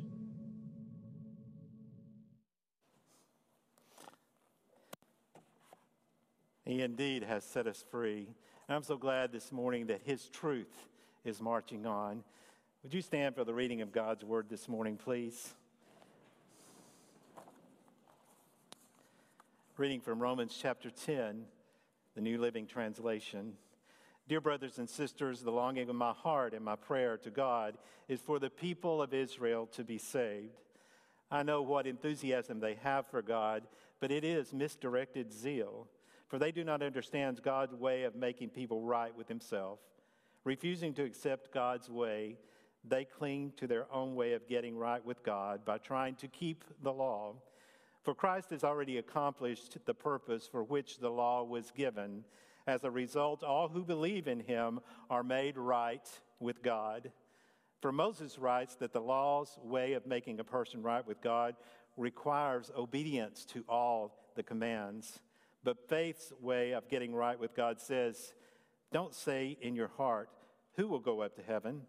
He 6.74 6.82
indeed 6.82 7.22
has 7.22 7.44
set 7.44 7.68
us 7.68 7.86
free. 7.92 8.26
And 8.68 8.76
I'm 8.76 8.82
so 8.82 8.98
glad 8.98 9.32
this 9.32 9.52
morning 9.52 9.86
that 9.88 10.02
His 10.06 10.28
truth 10.30 10.88
is 11.24 11.40
marching 11.40 11.86
on. 11.86 12.24
Would 12.82 12.96
you 12.96 13.04
stand 13.04 13.36
for 13.36 13.44
the 13.44 13.54
reading 13.54 13.82
of 13.82 13.92
God's 13.92 14.24
word 14.24 14.48
this 14.50 14.68
morning, 14.68 14.98
please? 14.98 15.54
Reading 19.78 20.02
from 20.02 20.20
Romans 20.20 20.58
chapter 20.60 20.90
10, 20.90 21.44
the 22.16 22.22
New 22.22 22.40
Living 22.40 22.66
Translation. 22.66 23.54
Dear 24.28 24.42
brothers 24.42 24.80
and 24.80 24.90
sisters, 24.90 25.42
the 25.42 25.52
longing 25.52 25.90
of 25.90 25.96
my 25.96 26.14
heart 26.14 26.56
and 26.56 26.66
my 26.66 26.76
prayer 26.76 27.18
to 27.18 27.30
God 27.30 27.78
is 28.08 28.20
for 28.20 28.40
the 28.40 28.50
people 28.50 29.00
of 29.00 29.14
Israel 29.14 29.68
to 29.74 29.84
be 29.84 30.00
saved. 30.00 30.58
I 31.30 31.44
know 31.44 31.62
what 31.62 31.86
enthusiasm 31.86 32.60
they 32.60 32.80
have 32.82 33.06
for 33.06 33.22
God, 33.22 33.62
but 34.00 34.10
it 34.10 34.24
is 34.24 34.52
misdirected 34.54 35.32
zeal. 35.32 35.88
For 36.34 36.40
they 36.40 36.52
do 36.52 36.64
not 36.64 36.82
understand 36.82 37.44
God's 37.44 37.76
way 37.76 38.06
of 38.06 38.16
making 38.16 38.50
people 38.50 38.82
right 38.82 39.16
with 39.16 39.28
Himself. 39.28 39.78
Refusing 40.46 40.92
to 40.96 41.04
accept 41.04 41.54
God's 41.54 41.92
way, 41.92 42.40
they 42.84 43.06
cling 43.06 43.54
to 43.58 43.68
their 43.68 43.86
own 43.94 44.16
way 44.16 44.34
of 44.34 44.48
getting 44.48 44.76
right 44.76 45.06
with 45.06 45.22
God 45.22 45.64
by 45.64 45.78
trying 45.78 46.16
to 46.16 46.28
keep 46.28 46.64
the 46.82 46.92
law. 46.92 47.36
For 48.02 48.16
Christ 48.16 48.50
has 48.50 48.64
already 48.64 48.98
accomplished 48.98 49.78
the 49.86 49.94
purpose 49.94 50.50
for 50.52 50.64
which 50.64 50.98
the 50.98 51.12
law 51.12 51.44
was 51.44 51.70
given. 51.70 52.24
As 52.66 52.84
a 52.84 52.90
result, 52.90 53.44
all 53.44 53.68
who 53.68 53.86
believe 53.86 54.28
in 54.28 54.40
him 54.40 54.80
are 55.12 55.24
made 55.24 55.56
right 55.56 56.10
with 56.40 56.64
God. 56.64 57.12
For 57.80 57.92
Moses 57.92 58.40
writes 58.40 58.74
that 58.78 58.92
the 58.92 59.02
law's 59.02 59.60
way 59.62 59.94
of 59.94 60.08
making 60.08 60.40
a 60.40 60.44
person 60.44 60.82
right 60.82 61.06
with 61.06 61.22
God 61.22 61.56
requires 61.96 62.72
obedience 62.76 63.46
to 63.54 63.64
all 63.70 64.18
the 64.36 64.42
commands. 64.42 65.20
But 65.64 65.90
faith's 65.90 66.34
way 66.42 66.74
of 66.74 66.90
getting 66.90 67.16
right 67.16 67.40
with 67.40 67.56
God 67.56 67.80
says, 67.80 68.34
don't 68.92 69.14
say 69.14 69.58
in 69.62 69.76
your 69.76 69.88
heart, 69.88 70.30
who 70.76 70.88
will 70.88 71.00
go 71.00 71.22
up 71.22 71.36
to 71.36 71.42
heaven 71.42 71.82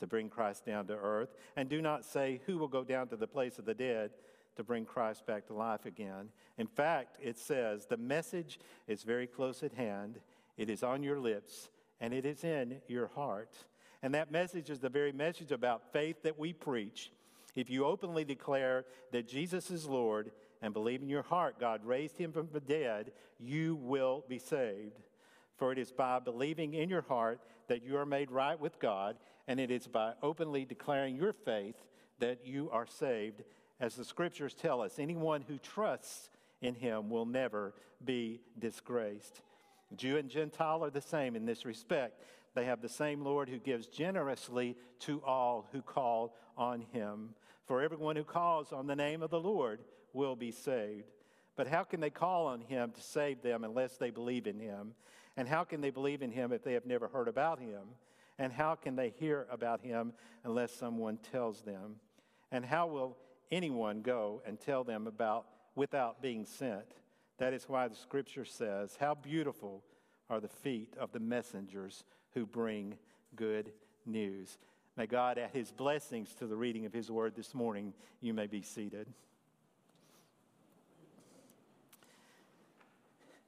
to 0.00 0.06
bring 0.06 0.28
Christ 0.28 0.66
down 0.66 0.86
to 0.88 0.94
earth? 0.94 1.30
And 1.56 1.68
do 1.68 1.80
not 1.80 2.04
say, 2.04 2.40
who 2.46 2.58
will 2.58 2.68
go 2.68 2.84
down 2.84 3.08
to 3.08 3.16
the 3.16 3.26
place 3.26 3.58
of 3.58 3.64
the 3.64 3.74
dead 3.74 4.10
to 4.56 4.64
bring 4.64 4.84
Christ 4.84 5.26
back 5.26 5.46
to 5.46 5.54
life 5.54 5.86
again? 5.86 6.28
In 6.58 6.66
fact, 6.66 7.16
it 7.22 7.38
says, 7.38 7.86
the 7.86 7.96
message 7.96 8.58
is 8.86 9.02
very 9.02 9.26
close 9.26 9.62
at 9.62 9.72
hand, 9.72 10.18
it 10.56 10.68
is 10.68 10.82
on 10.82 11.02
your 11.02 11.18
lips, 11.18 11.70
and 12.00 12.12
it 12.12 12.26
is 12.26 12.44
in 12.44 12.80
your 12.88 13.06
heart. 13.06 13.54
And 14.02 14.14
that 14.14 14.32
message 14.32 14.68
is 14.68 14.80
the 14.80 14.88
very 14.88 15.12
message 15.12 15.52
about 15.52 15.92
faith 15.92 16.22
that 16.24 16.38
we 16.38 16.52
preach. 16.52 17.12
If 17.54 17.70
you 17.70 17.84
openly 17.84 18.24
declare 18.24 18.84
that 19.12 19.28
Jesus 19.28 19.70
is 19.70 19.86
Lord 19.86 20.32
and 20.62 20.72
believe 20.72 21.02
in 21.02 21.08
your 21.08 21.22
heart 21.22 21.60
God 21.60 21.84
raised 21.84 22.16
him 22.16 22.32
from 22.32 22.48
the 22.52 22.60
dead, 22.60 23.12
you 23.38 23.74
will 23.74 24.24
be 24.28 24.38
saved. 24.38 25.00
For 25.56 25.72
it 25.72 25.78
is 25.78 25.92
by 25.92 26.20
believing 26.20 26.74
in 26.74 26.88
your 26.88 27.02
heart 27.02 27.40
that 27.68 27.84
you 27.84 27.96
are 27.96 28.06
made 28.06 28.30
right 28.30 28.58
with 28.58 28.78
God, 28.78 29.16
and 29.48 29.60
it 29.60 29.70
is 29.70 29.86
by 29.86 30.12
openly 30.22 30.64
declaring 30.64 31.16
your 31.16 31.32
faith 31.32 31.76
that 32.20 32.46
you 32.46 32.70
are 32.70 32.86
saved. 32.86 33.42
As 33.80 33.96
the 33.96 34.04
scriptures 34.04 34.54
tell 34.54 34.80
us, 34.80 34.98
anyone 34.98 35.42
who 35.46 35.58
trusts 35.58 36.30
in 36.60 36.74
him 36.74 37.10
will 37.10 37.26
never 37.26 37.74
be 38.04 38.40
disgraced. 38.58 39.42
Jew 39.96 40.16
and 40.16 40.30
Gentile 40.30 40.84
are 40.84 40.90
the 40.90 41.00
same 41.00 41.36
in 41.36 41.44
this 41.44 41.64
respect. 41.64 42.22
They 42.54 42.64
have 42.64 42.80
the 42.80 42.88
same 42.88 43.22
Lord 43.22 43.48
who 43.48 43.58
gives 43.58 43.86
generously 43.86 44.76
to 45.00 45.22
all 45.24 45.68
who 45.72 45.82
call 45.82 46.34
on 46.56 46.82
him. 46.92 47.30
For 47.66 47.82
everyone 47.82 48.16
who 48.16 48.24
calls 48.24 48.72
on 48.72 48.86
the 48.86 48.96
name 48.96 49.22
of 49.22 49.30
the 49.30 49.40
Lord 49.40 49.80
will 50.12 50.36
be 50.36 50.50
saved. 50.50 51.10
But 51.56 51.66
how 51.66 51.84
can 51.84 52.00
they 52.00 52.10
call 52.10 52.46
on 52.46 52.60
him 52.60 52.92
to 52.92 53.00
save 53.00 53.42
them 53.42 53.64
unless 53.64 53.96
they 53.96 54.10
believe 54.10 54.46
in 54.46 54.58
him? 54.58 54.94
And 55.36 55.48
how 55.48 55.64
can 55.64 55.80
they 55.80 55.90
believe 55.90 56.22
in 56.22 56.30
him 56.30 56.52
if 56.52 56.62
they 56.62 56.74
have 56.74 56.86
never 56.86 57.08
heard 57.08 57.28
about 57.28 57.58
him? 57.58 57.82
And 58.38 58.52
how 58.52 58.74
can 58.74 58.96
they 58.96 59.10
hear 59.18 59.46
about 59.50 59.82
him 59.82 60.12
unless 60.44 60.72
someone 60.72 61.18
tells 61.30 61.62
them? 61.62 61.96
And 62.50 62.64
how 62.64 62.86
will 62.86 63.16
anyone 63.50 64.02
go 64.02 64.42
and 64.46 64.58
tell 64.58 64.84
them 64.84 65.06
about 65.06 65.46
without 65.74 66.22
being 66.22 66.44
sent? 66.44 66.86
That 67.38 67.52
is 67.52 67.68
why 67.68 67.88
the 67.88 67.94
scripture 67.94 68.44
says, 68.44 68.96
How 68.98 69.14
beautiful 69.14 69.82
are 70.32 70.40
the 70.40 70.48
feet 70.48 70.94
of 70.98 71.12
the 71.12 71.20
messengers 71.20 72.04
who 72.32 72.46
bring 72.46 72.96
good 73.36 73.70
news. 74.06 74.58
May 74.96 75.06
God 75.06 75.38
add 75.38 75.50
his 75.52 75.70
blessings 75.70 76.34
to 76.34 76.46
the 76.46 76.56
reading 76.56 76.86
of 76.86 76.92
his 76.92 77.10
word 77.10 77.34
this 77.34 77.54
morning. 77.54 77.94
You 78.20 78.34
may 78.34 78.46
be 78.46 78.62
seated. 78.62 79.08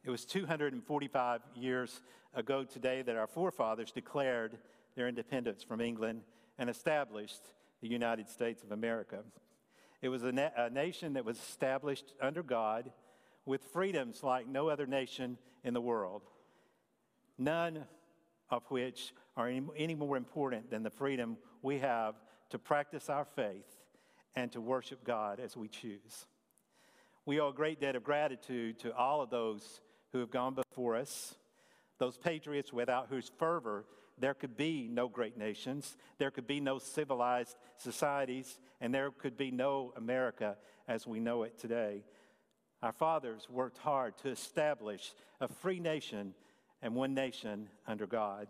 It 0.05 0.11
was 0.11 0.27
245 0.27 1.41
years 1.55 2.03
ago 2.35 2.63
today 2.63 3.01
that 3.01 3.17
our 3.17 3.27
forefathers 3.27 3.91
declared 3.91 4.59
their 4.97 5.09
independence 5.09 5.63
from 5.63 5.81
England 5.81 6.21
and 6.59 6.69
established 6.69 7.41
the 7.81 7.89
United 7.89 8.29
States 8.29 8.63
of 8.63 8.71
America. 8.71 9.21
It 10.03 10.11
was 10.11 10.23
a, 10.23 10.31
na- 10.31 10.51
a, 10.59 10.69
nation 10.69 11.15
that 11.15 11.25
was 11.25 11.39
established 11.39 12.13
under 12.21 12.43
God 12.43 12.93
with 13.47 13.65
freedoms 13.65 14.23
like 14.23 14.47
no 14.47 14.69
other 14.69 14.87
nation 14.87 15.39
in 15.65 15.73
the 15.73 15.81
world, 15.81 16.23
none 17.39 17.85
of 18.51 18.63
which 18.69 19.15
are 19.39 19.49
any, 19.49 19.63
any 19.75 19.95
more 19.95 20.19
important 20.19 20.71
than 20.71 20.83
the 20.83 20.91
freedom 20.91 21.39
we 21.63 21.79
have 21.79 22.15
to 22.51 22.59
practice 22.59 23.09
our 23.09 23.25
faith 23.25 23.79
and 24.37 24.53
to 24.53 24.61
worship 24.61 25.03
God 25.03 25.41
as 25.41 25.57
we 25.57 25.67
choose. 25.67 26.27
We 27.25 27.41
owe 27.41 27.49
a 27.49 27.55
great 27.55 27.81
debt 27.81 27.97
of 27.97 28.05
gratitude 28.05 28.79
to 28.81 28.95
all 28.95 29.23
of 29.23 29.31
those 29.31 29.81
who 30.15 30.21
have 30.21 30.31
gone 30.31 30.55
before 30.55 30.95
us, 30.95 31.35
those 31.99 32.17
patriots 32.17 32.73
without 32.73 33.09
whose 33.11 33.33
fervor 33.37 33.85
there 34.17 34.33
could 34.33 34.57
be 34.57 34.89
no 34.89 35.09
great 35.09 35.37
nations, 35.37 35.97
there 36.19 36.31
could 36.31 36.47
be 36.47 36.61
no 36.61 36.79
civilized 36.79 37.57
societies, 37.79 38.61
and 38.81 38.95
there 38.95 39.11
could 39.11 39.37
be 39.37 39.51
no 39.51 39.93
America 39.97 40.57
as 40.87 41.05
we 41.05 41.19
know 41.19 41.43
it 41.43 41.59
today. 41.59 42.05
Our 42.81 42.93
fathers 42.93 43.49
worked 43.51 43.79
hard 43.79 44.17
to 44.19 44.29
establish 44.29 45.15
a 45.41 45.49
free 45.49 45.81
nation 45.81 46.35
and 46.81 46.95
one 46.95 47.12
nation 47.12 47.69
under 47.85 48.07
God. 48.07 48.47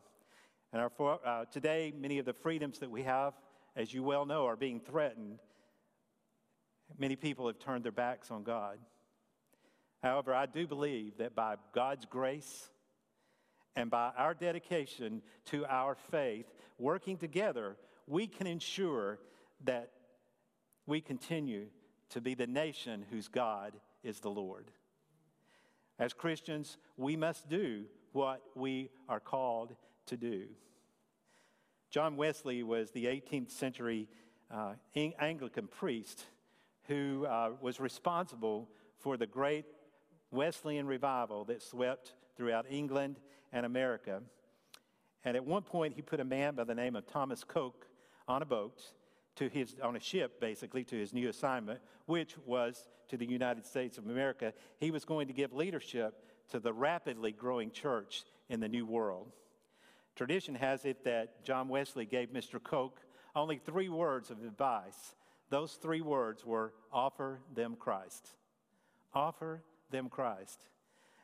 And 0.71 0.83
our, 0.83 1.19
uh, 1.25 1.47
today, 1.47 1.95
many 1.97 2.19
of 2.19 2.27
the 2.27 2.35
freedoms 2.35 2.81
that 2.81 2.91
we 2.91 3.05
have, 3.05 3.33
as 3.75 3.95
you 3.95 4.03
well 4.03 4.27
know, 4.27 4.45
are 4.45 4.57
being 4.57 4.81
threatened. 4.81 5.39
Many 6.99 7.17
people 7.17 7.47
have 7.47 7.59
turned 7.59 7.85
their 7.85 7.93
backs 7.93 8.31
on 8.31 8.43
God. 8.43 8.79
However, 10.05 10.35
I 10.35 10.45
do 10.45 10.67
believe 10.67 11.17
that 11.17 11.35
by 11.35 11.57
God's 11.73 12.05
grace 12.05 12.69
and 13.75 13.91
by 13.91 14.11
our 14.19 14.35
dedication 14.35 15.23
to 15.47 15.65
our 15.65 15.95
faith, 15.95 16.45
working 16.79 17.17
together, 17.17 17.79
we 18.07 18.27
can 18.27 18.47
ensure 18.47 19.19
that 19.65 19.93
we 20.87 21.01
continue 21.01 21.69
to 22.11 22.21
be 22.21 22.35
the 22.35 22.47
nation 22.47 23.07
whose 23.11 23.29
God 23.29 23.73
is 24.03 24.21
the 24.21 24.29
Lord. 24.29 24.71
As 25.99 26.13
Christians, 26.13 26.77
we 26.99 27.17
must 27.17 27.49
do 27.49 27.85
what 28.13 28.43
we 28.55 28.91
are 29.09 29.21
called 29.21 29.75
to 30.09 30.19
do. 30.19 30.49
John 31.89 32.19
Wesley 32.19 32.63
was 32.63 32.91
the 32.91 33.07
18th 33.07 33.53
century 33.53 34.11
uh, 34.51 34.75
Anglican 34.95 35.67
priest 35.67 36.27
who 36.89 37.25
uh, 37.25 37.53
was 37.63 37.81
responsible 37.81 38.69
for 38.99 39.17
the 39.17 39.27
great 39.27 39.65
Wesleyan 40.35 40.87
revival 40.87 41.45
that 41.47 41.62
swept 41.62 42.14
throughout 42.37 42.66
England 42.68 43.20
and 43.53 43.64
America. 43.64 44.22
And 45.24 45.37
at 45.37 45.45
one 45.45 45.62
point, 45.62 45.95
he 45.95 46.03
put 46.03 46.20
a 46.20 46.24
man 46.24 46.55
by 46.55 46.64
the 46.64 46.74
name 46.74 46.97
of 46.97 47.07
Thomas 47.07 47.45
Coke 47.45 47.87
on 48.28 48.43
a 48.43 48.47
boat 48.47 48.82
to 49.37 49.49
his, 49.49 49.76
on 49.82 49.97
a 49.97 50.01
ship, 50.01 50.41
basically, 50.41 50.85
to 50.85 50.97
his 50.97 51.12
new 51.12 51.28
assignment, 51.28 51.80
which 52.07 52.37
was 52.45 52.89
to 53.09 53.16
the 53.16 53.26
United 53.26 53.66
States 53.66 53.99
of 53.99 54.07
America. 54.07 54.53
He 54.78 54.91
was 54.91 55.05
going 55.05 55.26
to 55.28 55.32
give 55.32 55.53
leadership 55.53 56.14
to 56.51 56.61
the 56.61 56.72
rapidly 56.72 57.32
growing 57.32 57.70
church 57.70 58.24
in 58.49 58.61
the 58.61 58.68
New 58.68 58.87
World. 58.87 59.32
Tradition 60.14 60.55
has 60.55 60.85
it 60.85 61.05
that 61.05 61.45
John 61.45 61.68
Wesley 61.68 62.07
gave 62.07 62.28
Mr. 62.28 62.62
Coke 62.62 63.01
only 63.35 63.59
three 63.59 63.89
words 63.89 64.30
of 64.30 64.45
advice. 64.45 65.14
Those 65.51 65.72
three 65.72 66.01
words 66.01 66.45
were 66.45 66.72
offer 66.93 67.41
them 67.53 67.76
Christ. 67.76 68.30
Offer 69.12 69.62
them 69.91 70.09
Christ. 70.09 70.61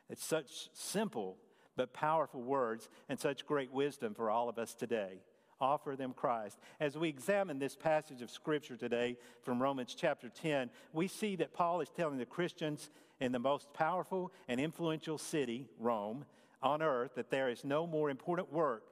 It's 0.09 0.25
such 0.25 0.69
simple 0.73 1.37
but 1.75 1.93
powerful 1.93 2.41
words 2.41 2.89
and 3.09 3.19
such 3.19 3.45
great 3.45 3.71
wisdom 3.71 4.13
for 4.13 4.29
all 4.29 4.49
of 4.49 4.57
us 4.57 4.73
today. 4.73 5.21
Offer 5.59 5.95
them 5.95 6.13
Christ. 6.13 6.59
As 6.79 6.97
we 6.97 7.07
examine 7.07 7.59
this 7.59 7.75
passage 7.75 8.21
of 8.21 8.31
Scripture 8.31 8.75
today 8.75 9.17
from 9.43 9.61
Romans 9.61 9.95
chapter 9.95 10.27
10, 10.27 10.69
we 10.91 11.07
see 11.07 11.35
that 11.37 11.53
Paul 11.53 11.81
is 11.81 11.89
telling 11.89 12.17
the 12.17 12.25
Christians 12.25 12.89
in 13.19 13.31
the 13.31 13.39
most 13.39 13.71
powerful 13.73 14.33
and 14.47 14.59
influential 14.59 15.17
city, 15.17 15.67
Rome, 15.79 16.25
on 16.63 16.81
earth, 16.81 17.11
that 17.15 17.29
there 17.29 17.49
is 17.49 17.63
no 17.63 17.85
more 17.85 18.09
important 18.09 18.51
work 18.51 18.83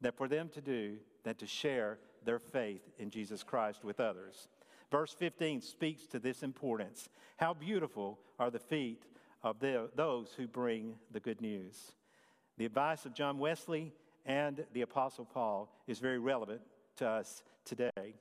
that 0.00 0.16
for 0.16 0.28
them 0.28 0.48
to 0.50 0.60
do 0.60 0.96
than 1.22 1.36
to 1.36 1.46
share 1.46 1.98
their 2.24 2.40
faith 2.40 2.82
in 2.98 3.10
Jesus 3.10 3.42
Christ 3.42 3.84
with 3.84 4.00
others. 4.00 4.48
Verse 4.92 5.14
15 5.14 5.62
speaks 5.62 6.06
to 6.08 6.18
this 6.18 6.42
importance. 6.42 7.08
How 7.38 7.54
beautiful 7.54 8.18
are 8.38 8.50
the 8.50 8.58
feet 8.58 9.04
of 9.42 9.58
the, 9.58 9.88
those 9.96 10.34
who 10.36 10.46
bring 10.46 10.96
the 11.10 11.18
good 11.18 11.40
news. 11.40 11.92
The 12.58 12.66
advice 12.66 13.06
of 13.06 13.14
John 13.14 13.38
Wesley 13.38 13.94
and 14.26 14.66
the 14.74 14.82
Apostle 14.82 15.24
Paul 15.24 15.74
is 15.86 15.98
very 15.98 16.18
relevant 16.18 16.60
to 16.96 17.08
us 17.08 17.42
today. 17.64 18.14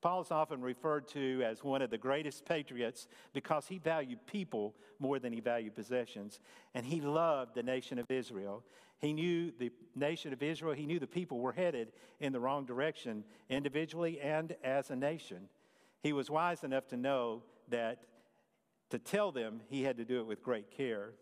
Paul 0.00 0.20
is 0.20 0.30
often 0.30 0.60
referred 0.60 1.08
to 1.08 1.42
as 1.44 1.64
one 1.64 1.82
of 1.82 1.90
the 1.90 1.98
greatest 1.98 2.44
patriots 2.44 3.08
because 3.32 3.66
he 3.66 3.78
valued 3.78 4.24
people 4.24 4.76
more 5.00 5.18
than 5.18 5.32
he 5.32 5.40
valued 5.40 5.74
possessions. 5.74 6.38
And 6.72 6.86
he 6.86 7.00
loved 7.00 7.56
the 7.56 7.64
nation 7.64 7.98
of 7.98 8.08
Israel. 8.12 8.62
He 9.00 9.12
knew 9.12 9.52
the 9.58 9.72
nation 9.96 10.32
of 10.32 10.40
Israel, 10.40 10.74
he 10.74 10.86
knew 10.86 11.00
the 11.00 11.06
people 11.08 11.40
were 11.40 11.50
headed 11.50 11.90
in 12.20 12.32
the 12.32 12.38
wrong 12.38 12.64
direction, 12.64 13.24
individually 13.50 14.20
and 14.20 14.54
as 14.62 14.90
a 14.90 14.96
nation. 14.96 15.48
He 16.02 16.12
was 16.12 16.30
wise 16.30 16.64
enough 16.64 16.88
to 16.88 16.96
know 16.96 17.42
that 17.68 18.02
to 18.90 18.98
tell 18.98 19.32
them 19.32 19.60
he 19.68 19.82
had 19.82 19.96
to 19.98 20.04
do 20.04 20.20
it 20.20 20.26
with 20.26 20.42
great 20.42 20.70
care. 20.70 21.12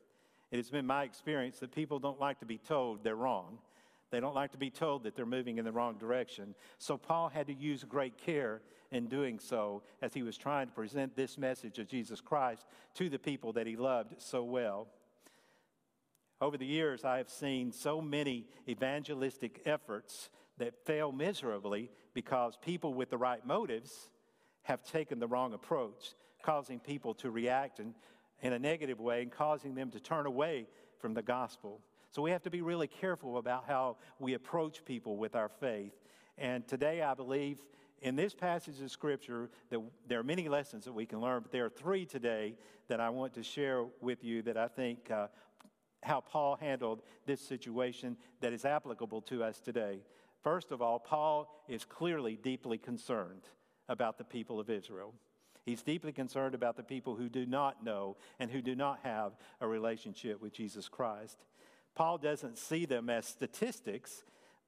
It 0.51 0.57
has 0.57 0.71
been 0.71 0.87
my 0.87 1.05
experience 1.05 1.59
that 1.59 1.73
people 1.73 1.99
don't 1.99 2.19
like 2.19 2.41
to 2.41 2.47
be 2.47 2.59
told 2.59 3.05
they're 3.05 3.15
wrong. 3.15 3.59
They 4.11 4.19
don't 4.19 4.35
like 4.35 4.53
to 4.53 4.59
be 4.59 4.71
told 4.71 5.05
that 5.05 5.15
they're 5.15 5.27
moving 5.27 5.59
in 5.59 5.65
the 5.65 5.71
wrong 5.71 5.97
direction. 5.97 6.55
So 6.79 6.97
Paul 6.97 7.29
had 7.29 7.47
to 7.47 7.55
use 7.55 7.85
great 7.85 8.19
care 8.19 8.61
in 8.91 9.07
doing 9.07 9.39
so 9.39 9.83
as 10.03 10.13
he 10.13 10.25
was 10.25 10.37
trying 10.37 10.67
to 10.67 10.73
present 10.73 11.15
this 11.15 11.39
message 11.39 11.79
of 11.79 11.87
Jesus 11.87 12.21
Christ 12.21 12.67
to 12.95 13.09
the 13.09 13.21
people 13.21 13.53
that 13.53 13.69
he 13.69 13.77
loved 13.77 14.21
so 14.21 14.43
well. 14.43 14.89
Over 16.41 16.57
the 16.57 16.67
years, 16.67 17.05
I 17.05 17.19
have 17.19 17.29
seen 17.29 17.71
so 17.71 18.01
many 18.01 18.47
evangelistic 18.69 19.61
efforts 19.65 20.31
that 20.59 20.85
fail 20.87 21.13
miserably 21.13 21.91
because 22.15 22.59
people 22.61 22.95
with 22.95 23.11
the 23.11 23.19
right 23.19 23.47
motives 23.47 24.09
have 24.63 24.83
taken 24.83 25.19
the 25.19 25.27
wrong 25.27 25.53
approach, 25.53 26.15
causing 26.43 26.79
people 26.79 27.15
to 27.15 27.31
react 27.31 27.81
in, 27.81 27.95
in 28.43 28.53
a 28.53 28.59
negative 28.59 29.01
way 29.01 29.23
and 29.23 29.31
causing 29.31 29.75
them 29.75 29.91
to 29.91 30.01
turn 30.01 30.27
away 30.27 30.67
from 30.99 31.15
the 31.15 31.23
gospel. 31.23 31.81
So 32.11 32.23
we 32.23 32.31
have 32.31 32.43
to 32.43 32.51
be 32.51 32.61
really 32.61 32.89
careful 32.89 33.39
about 33.39 33.65
how 33.67 33.97
we 34.19 34.35
approach 34.35 34.85
people 34.85 35.17
with 35.17 35.37
our 35.37 35.49
faith. 35.49 35.93
And 36.37 36.67
today, 36.67 37.03
I 37.03 37.15
believe 37.15 37.59
in 38.03 38.17
this 38.17 38.35
passage 38.35 38.81
of 38.81 38.91
Scripture, 38.91 39.51
that 39.71 39.81
there 40.09 40.19
are 40.19 40.25
many 40.25 40.49
lessons 40.49 40.85
that 40.87 40.93
we 40.93 41.07
can 41.07 41.21
learn, 41.21 41.43
but 41.43 41.53
there 41.53 41.67
are 41.67 41.71
three 41.71 42.07
today 42.07 42.57
that 42.89 43.01
I 43.01 43.11
want 43.11 43.35
to 43.35 43.43
share 43.43 43.85
with 44.01 44.25
you 44.25 44.43
that 44.43 44.57
I 44.57 44.69
think 44.69 45.11
uh, 45.11 45.29
how 46.03 46.21
Paul 46.21 46.57
handled 46.57 47.03
this 47.27 47.41
situation 47.41 48.17
that 48.41 48.53
is 48.53 48.65
applicable 48.65 49.21
to 49.23 49.45
us 49.45 49.61
today. 49.61 50.01
First 50.43 50.73
of 50.73 50.81
all, 50.81 50.99
Paul 50.99 51.63
is 51.69 51.85
clearly 51.85 52.39
deeply 52.43 52.79
concerned 52.79 53.43
about 53.91 54.17
the 54.17 54.25
people 54.25 54.59
of 54.59 54.71
Israel. 54.71 55.13
He's 55.67 55.83
deeply 55.83 56.13
concerned 56.13 56.55
about 56.55 56.77
the 56.77 56.83
people 56.83 57.17
who 57.17 57.29
do 57.29 57.45
not 57.45 57.85
know 57.85 58.17
and 58.39 58.51
who 58.51 58.63
do 58.63 58.75
not 58.75 59.01
have 59.03 59.33
a 59.61 59.69
relationship 59.69 60.41
with 60.41 60.55
Jesus 60.55 60.89
Christ. 60.89 61.37
Paul 61.95 62.17
doesn't 62.17 62.57
see 62.57 62.87
them 62.87 63.11
as 63.11 63.27
statistics, 63.27 64.25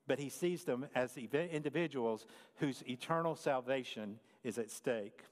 but 0.06 0.18
he 0.18 0.28
sees 0.28 0.64
them 0.64 0.86
as 0.94 1.16
individuals 1.16 2.26
whose 2.56 2.82
eternal 2.86 3.36
salvation 3.36 4.18
is 4.44 4.58
at 4.58 4.70
stake. 4.70 5.22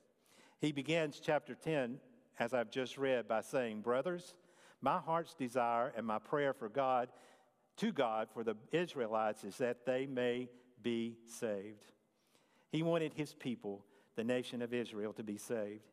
He 0.61 0.73
begins 0.73 1.21
chapter 1.21 1.55
10, 1.55 1.99
as 2.39 2.55
I've 2.55 2.71
just 2.71 2.97
read, 2.97 3.29
by 3.29 3.43
saying, 3.43 3.83
Brothers, 3.83 4.35
my 4.81 4.99
heart's 4.99 5.35
desire 5.35 5.93
and 5.97 6.07
my 6.07 6.19
prayer 6.19 6.55
for 6.55 6.69
God, 6.69 7.09
to 7.79 7.93
God, 7.93 8.29
for 8.33 8.45
the 8.45 8.57
Israelites, 8.73 9.45
is 9.45 9.59
that 9.59 9.85
they 9.85 10.07
may 10.07 10.49
be 10.83 11.17
saved. 11.27 11.93
He 12.71 12.83
wanted 12.83 13.13
his 13.15 13.35
people, 13.35 13.85
the 14.17 14.25
nation 14.25 14.63
of 14.63 14.73
Israel, 14.73 15.13
to 15.15 15.23
be 15.23 15.37
saved. 15.37 15.91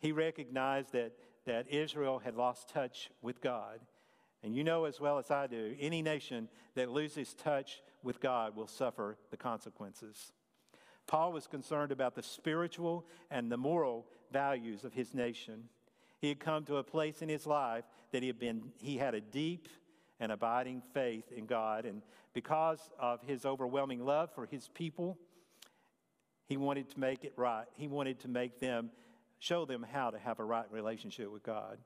He 0.00 0.12
recognized 0.12 0.92
that, 0.92 1.12
that 1.46 1.70
Israel 1.70 2.18
had 2.18 2.34
lost 2.34 2.68
touch 2.68 3.10
with 3.22 3.40
God. 3.40 3.80
And 4.42 4.54
you 4.54 4.64
know 4.64 4.84
as 4.84 5.00
well 5.00 5.18
as 5.18 5.30
I 5.30 5.46
do, 5.46 5.74
any 5.80 6.02
nation 6.02 6.48
that 6.74 6.90
loses 6.90 7.32
touch 7.34 7.82
with 8.02 8.20
God 8.20 8.54
will 8.54 8.66
suffer 8.66 9.16
the 9.30 9.36
consequences. 9.36 10.32
Paul 11.06 11.32
was 11.32 11.46
concerned 11.46 11.92
about 11.92 12.14
the 12.14 12.22
spiritual 12.22 13.06
and 13.30 13.50
the 13.50 13.56
moral 13.56 14.06
values 14.32 14.84
of 14.84 14.92
his 14.92 15.14
nation. 15.14 15.64
He 16.20 16.28
had 16.28 16.40
come 16.40 16.64
to 16.64 16.76
a 16.76 16.82
place 16.82 17.22
in 17.22 17.28
his 17.28 17.46
life 17.46 17.84
that 18.12 18.22
he 18.22 18.28
had 18.28 18.38
been 18.38 18.72
he 18.78 18.96
had 18.96 19.14
a 19.14 19.20
deep 19.20 19.68
and 20.20 20.32
abiding 20.32 20.82
faith 20.92 21.30
in 21.32 21.46
God 21.46 21.84
and 21.84 22.02
because 22.32 22.90
of 22.98 23.20
his 23.22 23.44
overwhelming 23.44 24.04
love 24.04 24.30
for 24.34 24.46
his 24.46 24.68
people, 24.68 25.18
he 26.46 26.56
wanted 26.56 26.90
to 26.90 27.00
make 27.00 27.24
it 27.24 27.32
right. 27.36 27.66
He 27.74 27.88
wanted 27.88 28.20
to 28.20 28.28
make 28.28 28.60
them 28.60 28.90
show 29.38 29.64
them 29.64 29.84
how 29.90 30.10
to 30.10 30.18
have 30.18 30.40
a 30.40 30.44
right 30.44 30.70
relationship 30.70 31.30
with 31.30 31.42
God. 31.42 31.78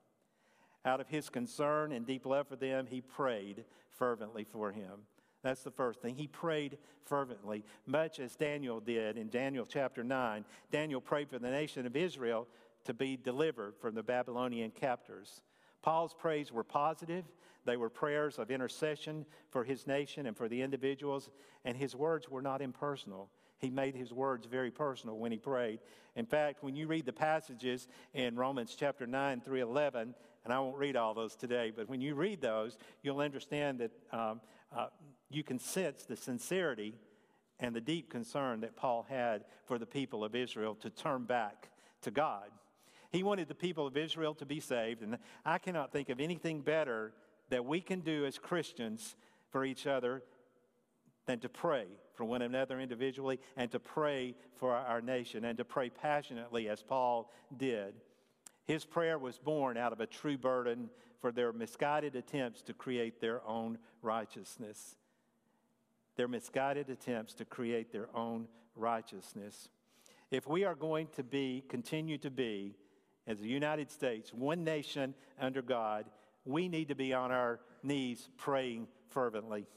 Out 0.85 1.01
of 1.01 1.09
his 1.09 1.29
concern 1.29 1.91
and 1.91 2.05
deep 2.05 2.25
love 2.25 2.47
for 2.47 2.55
them, 2.55 2.87
he 2.87 3.01
prayed 3.01 3.65
fervently 3.91 4.45
for 4.45 4.71
him. 4.71 5.01
That's 5.43 5.63
the 5.63 5.71
first 5.71 6.01
thing. 6.01 6.15
He 6.15 6.27
prayed 6.27 6.77
fervently, 7.05 7.63
much 7.85 8.19
as 8.19 8.35
Daniel 8.35 8.79
did 8.79 9.17
in 9.17 9.29
Daniel 9.29 9.65
chapter 9.65 10.03
9. 10.03 10.45
Daniel 10.71 11.01
prayed 11.01 11.29
for 11.29 11.39
the 11.39 11.49
nation 11.49 11.85
of 11.85 11.95
Israel 11.95 12.47
to 12.85 12.93
be 12.93 13.17
delivered 13.17 13.75
from 13.79 13.95
the 13.95 14.03
Babylonian 14.03 14.71
captors. 14.71 15.41
Paul's 15.81 16.13
prayers 16.13 16.51
were 16.51 16.63
positive. 16.63 17.25
They 17.65 17.77
were 17.77 17.89
prayers 17.89 18.37
of 18.37 18.51
intercession 18.51 19.25
for 19.49 19.63
his 19.63 19.87
nation 19.87 20.25
and 20.25 20.35
for 20.35 20.49
the 20.49 20.61
individuals, 20.61 21.29
and 21.65 21.77
his 21.77 21.95
words 21.95 22.29
were 22.29 22.41
not 22.41 22.61
impersonal. 22.61 23.29
He 23.59 23.69
made 23.69 23.95
his 23.95 24.13
words 24.13 24.47
very 24.47 24.71
personal 24.71 25.17
when 25.17 25.31
he 25.31 25.37
prayed. 25.37 25.79
In 26.15 26.25
fact, 26.25 26.63
when 26.63 26.75
you 26.75 26.87
read 26.87 27.05
the 27.05 27.13
passages 27.13 27.87
in 28.13 28.35
Romans 28.35 28.75
chapter 28.77 29.05
9 29.05 29.41
through 29.41 29.61
11, 29.61 30.15
and 30.45 30.53
I 30.53 30.59
won't 30.59 30.77
read 30.77 30.95
all 30.95 31.13
those 31.13 31.35
today, 31.35 31.71
but 31.75 31.89
when 31.89 31.99
you 31.99 32.15
read 32.15 32.41
those, 32.41 32.77
you'll 33.03 33.19
understand 33.19 33.79
that 33.79 33.91
um, 34.11 34.41
uh, 34.75 34.87
you 35.29 35.43
can 35.43 35.59
sense 35.59 36.03
the 36.03 36.15
sincerity 36.15 36.95
and 37.59 37.75
the 37.75 37.81
deep 37.81 38.09
concern 38.09 38.61
that 38.61 38.77
Paul 38.77 39.05
had 39.09 39.43
for 39.65 39.77
the 39.77 39.85
people 39.85 40.23
of 40.23 40.35
Israel 40.35 40.75
to 40.75 40.89
turn 40.89 41.25
back 41.25 41.69
to 42.03 42.11
God. 42.11 42.49
He 43.11 43.23
wanted 43.23 43.49
the 43.49 43.55
people 43.55 43.85
of 43.85 43.97
Israel 43.97 44.33
to 44.35 44.45
be 44.45 44.61
saved, 44.61 45.01
and 45.01 45.17
I 45.43 45.57
cannot 45.57 45.91
think 45.91 46.07
of 46.09 46.21
anything 46.21 46.61
better 46.61 47.11
that 47.49 47.65
we 47.65 47.81
can 47.81 47.99
do 47.99 48.25
as 48.25 48.37
Christians 48.37 49.15
for 49.49 49.65
each 49.65 49.85
other 49.85 50.23
than 51.25 51.39
to 51.39 51.49
pray 51.49 51.87
for 52.19 52.25
one 52.25 52.41
another 52.41 52.81
individually 52.81 53.39
and 53.55 53.71
to 53.71 53.79
pray 53.79 54.35
for 54.57 54.75
our 54.75 54.99
nation 54.99 55.45
and 55.45 55.57
to 55.57 55.63
pray 55.63 55.89
passionately 55.89 56.67
as 56.67 56.83
Paul 56.83 57.31
did. 57.55 57.93
His 58.65 58.83
prayer 58.83 59.17
was 59.17 59.37
born 59.37 59.77
out 59.77 59.93
of 59.93 60.01
a 60.01 60.05
true 60.05 60.37
burden 60.37 60.89
for 61.21 61.31
their 61.31 61.53
misguided 61.53 62.17
attempts 62.17 62.61
to 62.63 62.73
create 62.73 63.21
their 63.21 63.39
own 63.47 63.77
righteousness. 64.01 64.97
Their 66.17 66.27
misguided 66.27 66.89
attempts 66.89 67.35
to 67.35 67.45
create 67.45 67.93
their 67.93 68.09
own 68.13 68.49
righteousness. 68.75 69.69
If 70.29 70.45
we 70.45 70.65
are 70.65 70.75
going 70.75 71.07
to 71.15 71.23
be, 71.23 71.63
continue 71.69 72.17
to 72.17 72.29
be, 72.29 72.75
as 73.27 73.39
the 73.39 73.47
United 73.47 73.89
States, 73.91 74.33
one 74.33 74.65
nation 74.65 75.13
under 75.39 75.61
God, 75.61 76.03
we 76.43 76.67
need 76.67 76.89
to 76.89 76.95
be 76.95 77.13
on 77.13 77.31
our 77.31 77.61
knees 77.81 78.27
praying 78.35 78.89
fervently. 79.07 79.67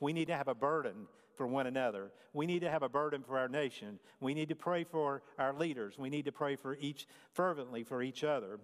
We 0.00 0.12
need 0.12 0.26
to 0.26 0.36
have 0.36 0.48
a 0.48 0.54
burden 0.56 1.06
for 1.40 1.46
one 1.46 1.66
another. 1.66 2.12
We 2.34 2.44
need 2.44 2.60
to 2.60 2.70
have 2.70 2.82
a 2.82 2.88
burden 2.90 3.22
for 3.22 3.38
our 3.38 3.48
nation. 3.48 3.98
We 4.20 4.34
need 4.34 4.50
to 4.50 4.54
pray 4.54 4.84
for 4.84 5.22
our 5.38 5.54
leaders. 5.54 5.98
We 5.98 6.10
need 6.10 6.26
to 6.26 6.32
pray 6.32 6.54
for 6.54 6.76
each 6.78 7.06
fervently 7.32 7.82
for 7.82 8.02
each 8.02 8.24
other. 8.24 8.60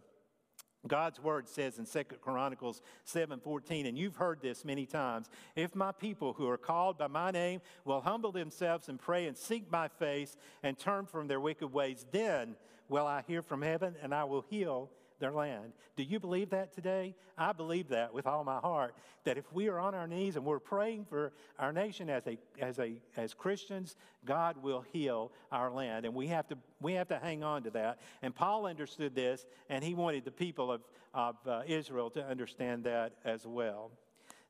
God's 0.86 1.18
word 1.18 1.48
says 1.48 1.78
in 1.78 1.86
2 1.86 2.18
Chronicles 2.20 2.82
7:14 3.06 3.86
and 3.86 3.96
you've 3.96 4.16
heard 4.16 4.42
this 4.42 4.62
many 4.62 4.84
times 4.84 5.30
if 5.54 5.74
my 5.74 5.90
people 5.90 6.34
who 6.34 6.46
are 6.50 6.58
called 6.58 6.98
by 6.98 7.06
my 7.06 7.30
name 7.30 7.62
will 7.86 8.02
humble 8.02 8.30
themselves 8.30 8.90
and 8.90 9.00
pray 9.00 9.26
and 9.26 9.38
seek 9.38 9.72
my 9.72 9.88
face 9.88 10.36
and 10.62 10.78
turn 10.78 11.06
from 11.06 11.28
their 11.28 11.40
wicked 11.40 11.68
ways 11.68 12.04
then 12.12 12.56
will 12.90 13.06
I 13.06 13.24
hear 13.26 13.40
from 13.40 13.62
heaven 13.62 13.96
and 14.02 14.14
I 14.14 14.24
will 14.24 14.44
heal 14.50 14.90
their 15.18 15.32
land. 15.32 15.72
Do 15.96 16.02
you 16.02 16.20
believe 16.20 16.50
that 16.50 16.74
today? 16.74 17.14
I 17.38 17.52
believe 17.52 17.88
that 17.88 18.12
with 18.12 18.26
all 18.26 18.44
my 18.44 18.58
heart. 18.58 18.94
That 19.24 19.38
if 19.38 19.52
we 19.52 19.68
are 19.68 19.78
on 19.78 19.94
our 19.94 20.06
knees 20.06 20.36
and 20.36 20.44
we're 20.44 20.58
praying 20.58 21.06
for 21.06 21.32
our 21.58 21.72
nation 21.72 22.10
as 22.10 22.26
a 22.26 22.38
as 22.60 22.78
a 22.78 23.00
as 23.16 23.34
Christians, 23.34 23.96
God 24.24 24.62
will 24.62 24.84
heal 24.92 25.32
our 25.50 25.70
land, 25.70 26.04
and 26.06 26.14
we 26.14 26.26
have 26.28 26.46
to 26.48 26.58
we 26.80 26.94
have 26.94 27.08
to 27.08 27.18
hang 27.18 27.42
on 27.42 27.62
to 27.64 27.70
that. 27.70 28.00
And 28.22 28.34
Paul 28.34 28.66
understood 28.66 29.14
this, 29.14 29.46
and 29.68 29.82
he 29.82 29.94
wanted 29.94 30.24
the 30.24 30.30
people 30.30 30.70
of 30.70 30.82
of 31.14 31.36
uh, 31.46 31.62
Israel 31.66 32.10
to 32.10 32.24
understand 32.24 32.84
that 32.84 33.14
as 33.24 33.46
well. 33.46 33.90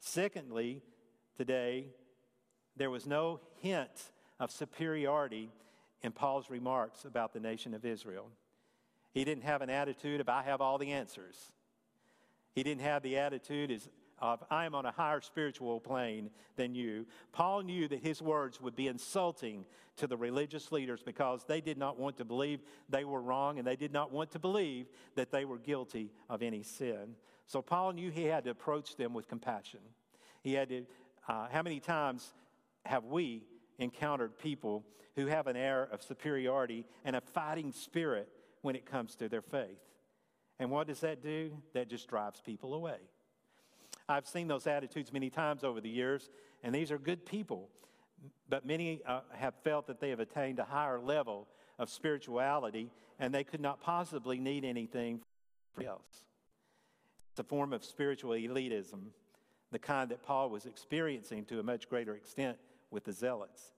Secondly, 0.01 0.83
today 1.37 1.87
there 2.77 2.91
was 2.91 3.07
no 3.07 3.41
hint 3.61 4.11
of 4.39 4.51
superiority 4.51 5.51
in 6.03 6.13
Paul's 6.13 6.51
remarks 6.51 7.05
about 7.05 7.33
the 7.33 7.41
nation 7.41 7.73
of 7.75 7.85
Israel. 7.85 8.31
He 9.17 9.25
didn't 9.25 9.45
have 9.45 9.63
an 9.63 9.71
attitude 9.71 10.21
of, 10.21 10.29
I 10.29 10.43
have 10.43 10.61
all 10.61 10.77
the 10.77 10.93
answers. 10.93 11.51
He 12.53 12.63
didn't 12.63 12.83
have 12.83 13.03
the 13.03 13.17
attitude 13.17 13.81
of, 14.19 14.45
I 14.51 14.67
am 14.67 14.75
on 14.75 14.85
a 14.85 14.91
higher 14.91 15.23
spiritual 15.23 15.81
plane 15.81 16.29
than 16.57 16.75
you. 16.75 17.07
Paul 17.33 17.63
knew 17.63 17.89
that 17.89 18.01
his 18.01 18.21
words 18.21 18.61
would 18.61 18.77
be 18.77 18.89
insulting 18.89 19.65
to 19.97 20.07
the 20.07 20.19
religious 20.19 20.71
leaders 20.71 21.03
because 21.03 21.45
they 21.45 21.63
did 21.63 21.79
not 21.79 21.99
want 21.99 22.19
to 22.19 22.27
believe 22.27 22.61
they 22.91 23.07
were 23.07 23.23
wrong 23.23 23.57
and 23.57 23.67
they 23.67 23.75
did 23.75 23.91
not 23.91 24.13
want 24.13 24.33
to 24.33 24.39
believe 24.39 24.85
that 25.15 25.31
they 25.31 25.47
were 25.47 25.57
guilty 25.57 26.13
of 26.29 26.43
any 26.43 26.63
sin. 26.63 27.15
So 27.47 27.63
Paul 27.63 27.95
knew 27.95 28.11
he 28.11 28.25
had 28.25 28.45
to 28.45 28.51
approach 28.51 28.97
them 28.97 29.15
with 29.15 29.29
compassion. 29.29 29.81
He 30.43 30.53
had 30.53 30.69
to, 30.69 30.87
uh, 31.27 31.47
how 31.51 31.63
many 31.63 31.81
times 31.81 32.35
have 32.85 33.05
we 33.05 33.45
encountered 33.79 34.37
people 34.37 34.85
who 35.15 35.25
have 35.25 35.47
an 35.47 35.57
air 35.57 35.89
of 35.91 36.03
superiority 36.03 36.85
and 37.03 37.17
a 37.17 37.23
fighting 37.23 37.73
spirit 37.73 38.29
when 38.63 38.77
it 38.77 38.87
comes 38.87 39.15
to 39.17 39.29
their 39.29 39.43
faith. 39.43 39.81
And 40.59 40.71
what 40.71 40.87
does 40.87 41.01
that 41.01 41.23
do? 41.23 41.53
That 41.75 41.89
just 41.89 42.09
drives 42.09 42.41
people 42.41 42.75
away. 42.75 42.99
I've 44.09 44.27
seen 44.27 44.49
those 44.49 44.67
attitudes 44.67 45.13
many 45.13 45.31
times 45.31 45.65
over 45.65 45.81
the 45.81 45.89
years, 45.89 46.31
and 46.63 46.75
these 46.75 46.91
are 46.91 46.99
good 46.99 47.27
people. 47.27 47.69
But 48.49 48.65
many 48.65 49.01
uh, 49.07 49.21
have 49.33 49.55
felt 49.65 49.87
that 49.89 50.01
they 50.01 50.11
have 50.11 50.21
attained 50.21 50.59
a 50.59 50.65
higher 50.65 51.01
level 51.01 51.49
of 51.79 51.91
spirituality, 51.91 52.91
and 53.19 53.35
they 53.35 53.45
could 53.45 53.61
not 53.61 53.81
possibly 53.81 54.39
need 54.39 54.65
anything 54.65 55.21
from 55.75 55.87
else. 55.87 56.25
It's 57.33 57.41
a 57.41 57.45
form 57.45 57.73
of 57.73 57.85
spiritual 57.85 58.33
elitism, 58.33 59.09
the 59.73 59.79
kind 59.79 60.11
that 60.11 60.23
Paul 60.23 60.49
was 60.49 60.65
experiencing 60.65 61.45
to 61.47 61.61
a 61.61 61.63
much 61.63 61.89
greater 61.89 62.15
extent 62.15 62.57
with 62.91 63.05
the 63.05 63.13
zealots. 63.13 63.73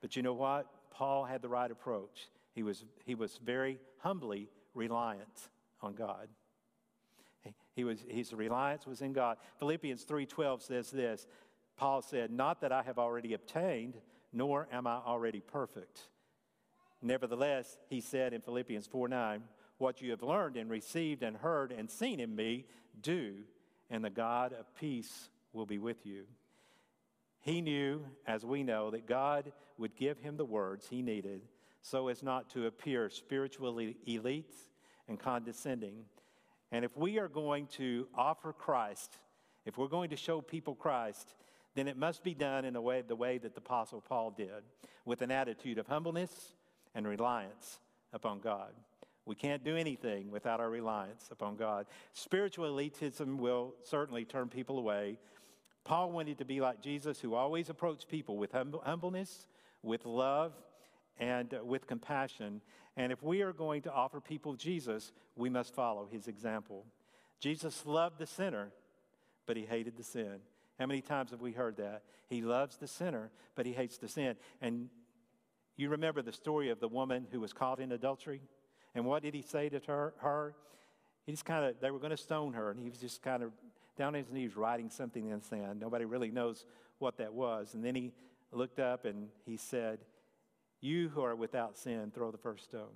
But 0.00 0.14
you 0.14 0.22
know 0.22 0.34
what? 0.34 0.66
Paul 0.90 1.24
had 1.24 1.42
the 1.42 1.48
right 1.48 1.70
approach. 1.70 2.28
He 2.54 2.62
was, 2.62 2.84
he 3.04 3.14
was 3.14 3.38
very 3.42 3.78
humbly 3.98 4.48
reliant 4.74 5.48
on 5.80 5.94
God. 5.94 6.28
He 7.74 7.84
was, 7.84 8.04
his 8.08 8.32
reliance 8.32 8.86
was 8.86 9.00
in 9.00 9.12
God. 9.12 9.38
Philippians 9.58 10.04
3.12 10.04 10.62
says 10.62 10.90
this, 10.90 11.26
Paul 11.76 12.02
said, 12.02 12.30
Not 12.30 12.60
that 12.60 12.72
I 12.72 12.82
have 12.82 12.98
already 12.98 13.32
obtained, 13.32 13.94
nor 14.32 14.68
am 14.70 14.86
I 14.86 14.96
already 14.96 15.40
perfect. 15.40 16.00
Nevertheless, 17.00 17.78
he 17.88 18.00
said 18.00 18.34
in 18.34 18.42
Philippians 18.42 18.86
4.9, 18.88 19.40
What 19.78 20.02
you 20.02 20.10
have 20.10 20.22
learned 20.22 20.56
and 20.56 20.70
received 20.70 21.22
and 21.22 21.36
heard 21.36 21.72
and 21.72 21.90
seen 21.90 22.20
in 22.20 22.36
me, 22.36 22.66
do, 23.00 23.36
and 23.90 24.04
the 24.04 24.10
God 24.10 24.52
of 24.52 24.74
peace 24.74 25.30
will 25.52 25.66
be 25.66 25.78
with 25.78 26.04
you. 26.04 26.24
He 27.40 27.60
knew, 27.60 28.04
as 28.26 28.44
we 28.44 28.62
know, 28.62 28.90
that 28.90 29.06
God 29.06 29.52
would 29.78 29.96
give 29.96 30.18
him 30.18 30.36
the 30.36 30.44
words 30.44 30.86
he 30.88 31.02
needed 31.02 31.40
so 31.82 32.08
as 32.08 32.22
not 32.22 32.48
to 32.50 32.66
appear 32.66 33.10
spiritually 33.10 33.96
elite 34.06 34.54
and 35.08 35.18
condescending. 35.18 36.04
And 36.70 36.84
if 36.84 36.96
we 36.96 37.18
are 37.18 37.28
going 37.28 37.66
to 37.78 38.08
offer 38.14 38.52
Christ, 38.52 39.18
if 39.66 39.76
we're 39.76 39.88
going 39.88 40.10
to 40.10 40.16
show 40.16 40.40
people 40.40 40.74
Christ, 40.74 41.34
then 41.74 41.88
it 41.88 41.96
must 41.96 42.22
be 42.22 42.34
done 42.34 42.64
in 42.64 42.76
a 42.76 42.80
way 42.80 43.02
the 43.02 43.16
way 43.16 43.38
that 43.38 43.54
the 43.54 43.60
apostle 43.60 44.00
Paul 44.00 44.30
did, 44.30 44.62
with 45.04 45.22
an 45.22 45.30
attitude 45.30 45.78
of 45.78 45.86
humbleness 45.86 46.54
and 46.94 47.06
reliance 47.06 47.80
upon 48.12 48.40
God. 48.40 48.72
We 49.24 49.34
can't 49.34 49.64
do 49.64 49.76
anything 49.76 50.30
without 50.30 50.60
our 50.60 50.70
reliance 50.70 51.28
upon 51.30 51.56
God. 51.56 51.86
Spiritual 52.12 52.70
elitism 52.72 53.36
will 53.36 53.74
certainly 53.84 54.24
turn 54.24 54.48
people 54.48 54.78
away. 54.78 55.18
Paul 55.84 56.12
wanted 56.12 56.38
to 56.38 56.44
be 56.44 56.60
like 56.60 56.80
Jesus, 56.80 57.20
who 57.20 57.34
always 57.34 57.70
approached 57.70 58.08
people 58.08 58.36
with 58.36 58.52
humbleness, 58.52 59.46
with 59.82 60.04
love, 60.06 60.52
and 61.18 61.54
with 61.64 61.86
compassion. 61.86 62.60
And 62.96 63.12
if 63.12 63.22
we 63.22 63.42
are 63.42 63.52
going 63.52 63.82
to 63.82 63.92
offer 63.92 64.20
people 64.20 64.54
Jesus, 64.54 65.12
we 65.36 65.48
must 65.48 65.74
follow 65.74 66.08
his 66.10 66.28
example. 66.28 66.84
Jesus 67.40 67.84
loved 67.86 68.18
the 68.18 68.26
sinner, 68.26 68.70
but 69.46 69.56
he 69.56 69.64
hated 69.64 69.96
the 69.96 70.02
sin. 70.02 70.38
How 70.78 70.86
many 70.86 71.00
times 71.00 71.30
have 71.30 71.40
we 71.40 71.52
heard 71.52 71.76
that? 71.76 72.02
He 72.28 72.42
loves 72.42 72.76
the 72.76 72.86
sinner, 72.86 73.30
but 73.54 73.66
he 73.66 73.72
hates 73.72 73.98
the 73.98 74.08
sin. 74.08 74.36
And 74.60 74.88
you 75.76 75.90
remember 75.90 76.22
the 76.22 76.32
story 76.32 76.70
of 76.70 76.80
the 76.80 76.88
woman 76.88 77.26
who 77.30 77.40
was 77.40 77.52
caught 77.52 77.80
in 77.80 77.92
adultery? 77.92 78.42
And 78.94 79.04
what 79.04 79.22
did 79.22 79.34
he 79.34 79.42
say 79.42 79.68
to 79.68 79.80
her? 79.86 80.14
her? 80.18 80.54
He 81.26 81.32
just 81.32 81.44
kind 81.44 81.64
of, 81.64 81.80
they 81.80 81.90
were 81.90 81.98
going 81.98 82.10
to 82.10 82.16
stone 82.16 82.52
her, 82.54 82.70
and 82.70 82.80
he 82.80 82.88
was 82.88 82.98
just 82.98 83.22
kind 83.22 83.42
of 83.42 83.52
down 83.96 84.08
on 84.08 84.14
his 84.14 84.30
knees 84.30 84.56
writing 84.56 84.90
something 84.90 85.28
in 85.28 85.38
the 85.38 85.44
sand. 85.44 85.80
Nobody 85.80 86.04
really 86.04 86.30
knows 86.30 86.66
what 86.98 87.18
that 87.18 87.32
was. 87.32 87.74
And 87.74 87.84
then 87.84 87.94
he 87.94 88.12
looked 88.52 88.78
up 88.78 89.04
and 89.04 89.28
he 89.44 89.56
said, 89.56 89.98
you 90.82 91.08
who 91.08 91.22
are 91.22 91.34
without 91.34 91.78
sin, 91.78 92.10
throw 92.12 92.30
the 92.30 92.36
first 92.36 92.64
stone. 92.64 92.94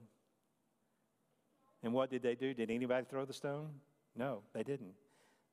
And 1.82 1.94
what 1.94 2.10
did 2.10 2.22
they 2.22 2.34
do? 2.34 2.52
Did 2.52 2.70
anybody 2.70 3.06
throw 3.08 3.24
the 3.24 3.32
stone? 3.32 3.70
No, 4.16 4.42
they 4.52 4.62
didn't. 4.62 4.94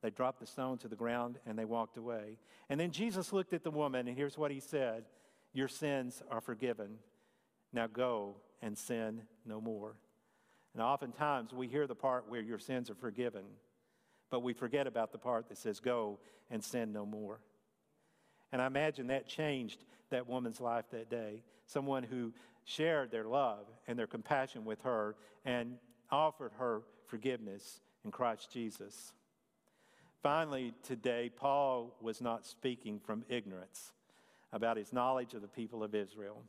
They 0.02 0.10
dropped 0.10 0.40
the 0.40 0.46
stone 0.46 0.78
to 0.80 0.88
the 0.88 0.96
ground 0.96 1.38
and 1.46 1.58
they 1.58 1.64
walked 1.64 1.96
away. 1.96 2.38
And 2.70 2.80
then 2.80 2.92
Jesus 2.92 3.32
looked 3.32 3.54
at 3.54 3.64
the 3.64 3.72
woman, 3.72 4.08
and 4.08 4.18
here's 4.18 4.38
what 4.38 4.52
he 4.52 4.60
said 4.60 5.06
Your 5.54 5.68
sins 5.68 6.22
are 6.30 6.42
forgiven. 6.42 6.98
Now 7.72 7.88
go 7.88 8.36
and 8.62 8.78
sin 8.78 9.22
no 9.46 9.62
more. 9.62 9.96
And 10.74 10.82
oftentimes 10.82 11.54
we 11.54 11.68
hear 11.68 11.88
the 11.88 11.96
part 11.96 12.28
where 12.28 12.42
your 12.42 12.60
sins 12.60 12.90
are 12.90 12.96
forgiven, 12.96 13.44
but 14.32 14.42
we 14.42 14.54
forget 14.54 14.88
about 14.88 15.12
the 15.12 15.18
part 15.20 15.50
that 15.50 15.58
says, 15.58 15.80
Go 15.80 16.20
and 16.50 16.64
sin 16.64 16.92
no 16.92 17.06
more. 17.06 17.40
And 18.54 18.62
I 18.62 18.68
imagine 18.68 19.08
that 19.08 19.28
changed 19.28 19.84
that 20.12 20.30
woman's 20.30 20.62
life 20.62 20.86
that 20.92 21.10
day. 21.10 21.42
Someone 21.66 22.04
who 22.04 22.32
shared 22.66 23.10
their 23.10 23.26
love 23.26 23.66
and 23.88 23.98
their 23.98 24.08
compassion 24.08 24.64
with 24.64 24.80
her 24.84 25.16
and 25.44 25.78
offered 26.12 26.52
her 26.60 26.84
forgiveness 27.08 27.82
in 28.06 28.12
Christ 28.12 28.54
Jesus. 28.54 29.12
Finally, 30.22 30.74
today, 30.84 31.32
Paul 31.36 31.98
was 32.00 32.22
not 32.22 32.46
speaking 32.46 33.00
from 33.00 33.26
ignorance 33.28 33.92
about 34.54 34.78
his 34.78 34.94
knowledge 34.94 35.34
of 35.34 35.42
the 35.42 35.48
people 35.48 35.84
of 35.84 35.96
Israel. 35.96 36.44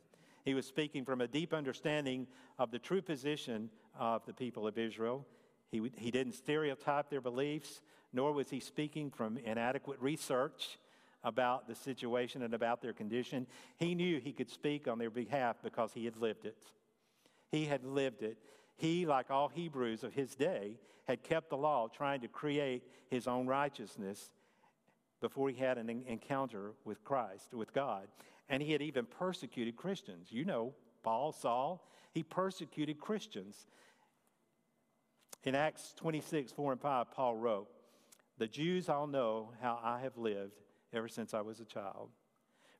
He 0.45 0.53
was 0.53 0.67
speaking 0.67 1.05
from 1.05 1.21
a 1.21 1.27
deep 1.27 1.55
understanding 1.55 2.27
of 2.59 2.69
the 2.69 2.77
true 2.77 3.01
position 3.01 3.71
of 3.99 4.23
the 4.27 4.33
people 4.33 4.67
of 4.67 4.77
Israel. 4.77 5.25
He, 5.71 5.81
he 5.95 6.11
didn't 6.11 6.33
stereotype 6.33 7.09
their 7.09 7.19
beliefs, 7.19 7.81
nor 8.13 8.31
was 8.31 8.51
he 8.51 8.59
speaking 8.59 9.09
from 9.09 9.39
inadequate 9.39 9.99
research 9.99 10.77
about 11.25 11.67
the 11.67 11.75
situation 11.75 12.43
and 12.43 12.53
about 12.53 12.81
their 12.81 12.93
condition. 12.93 13.47
He 13.77 13.95
knew 13.95 14.19
he 14.19 14.31
could 14.31 14.49
speak 14.49 14.87
on 14.87 14.99
their 14.99 15.09
behalf 15.09 15.57
because 15.61 15.91
he 15.91 16.05
had 16.05 16.15
lived 16.17 16.45
it. 16.45 16.55
He 17.51 17.65
had 17.65 17.83
lived 17.83 18.21
it. 18.21 18.37
He, 18.77 19.05
like 19.05 19.31
all 19.31 19.49
Hebrews 19.49 20.03
of 20.03 20.13
his 20.13 20.35
day, 20.35 20.77
had 21.07 21.23
kept 21.23 21.49
the 21.49 21.57
law, 21.57 21.87
trying 21.87 22.21
to 22.21 22.27
create 22.27 22.83
his 23.09 23.27
own 23.27 23.47
righteousness 23.47 24.29
before 25.19 25.49
he 25.49 25.55
had 25.55 25.77
an 25.77 25.89
encounter 26.07 26.73
with 26.83 27.03
Christ, 27.03 27.53
with 27.53 27.73
God. 27.73 28.07
And 28.47 28.61
he 28.61 28.71
had 28.71 28.81
even 28.81 29.05
persecuted 29.05 29.75
Christians. 29.75 30.27
You 30.31 30.45
know, 30.45 30.73
Paul, 31.03 31.31
Saul, 31.31 31.87
he 32.11 32.21
persecuted 32.21 32.99
Christians. 32.99 33.65
In 35.43 35.55
Acts 35.55 35.93
26, 35.97 36.51
4 36.51 36.73
and 36.73 36.81
5, 36.81 37.11
Paul 37.11 37.35
wrote, 37.35 37.67
The 38.37 38.47
Jews 38.47 38.89
all 38.89 39.07
know 39.07 39.53
how 39.61 39.79
I 39.83 40.01
have 40.01 40.17
lived 40.17 40.61
ever 40.95 41.07
since 41.07 41.33
I 41.33 41.41
was 41.41 41.59
a 41.59 41.65
child. 41.65 42.09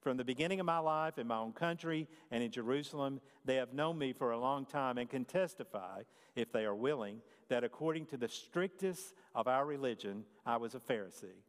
From 0.02 0.18
the 0.18 0.24
beginning 0.24 0.60
of 0.60 0.68
my 0.68 0.78
life 0.78 1.18
in 1.18 1.26
my 1.26 1.38
own 1.38 1.52
country 1.52 2.08
and 2.30 2.44
in 2.44 2.52
Jerusalem, 2.52 3.20
they 3.44 3.56
have 3.56 3.74
known 3.74 3.98
me 3.98 4.14
for 4.14 4.32
a 4.32 4.40
long 4.40 4.66
time 4.66 5.00
and 5.00 5.10
can 5.10 5.26
testify, 5.26 6.04
if 6.36 6.52
they 6.52 6.66
are 6.66 6.76
willing, 6.76 7.22
that 7.50 7.64
according 7.64 8.06
to 8.08 8.18
the 8.18 8.28
strictest 8.28 9.16
of 9.34 9.48
our 9.48 9.66
religion, 9.66 10.24
I 10.46 10.58
was 10.58 10.76
a 10.76 10.80
Pharisee. 10.80 11.42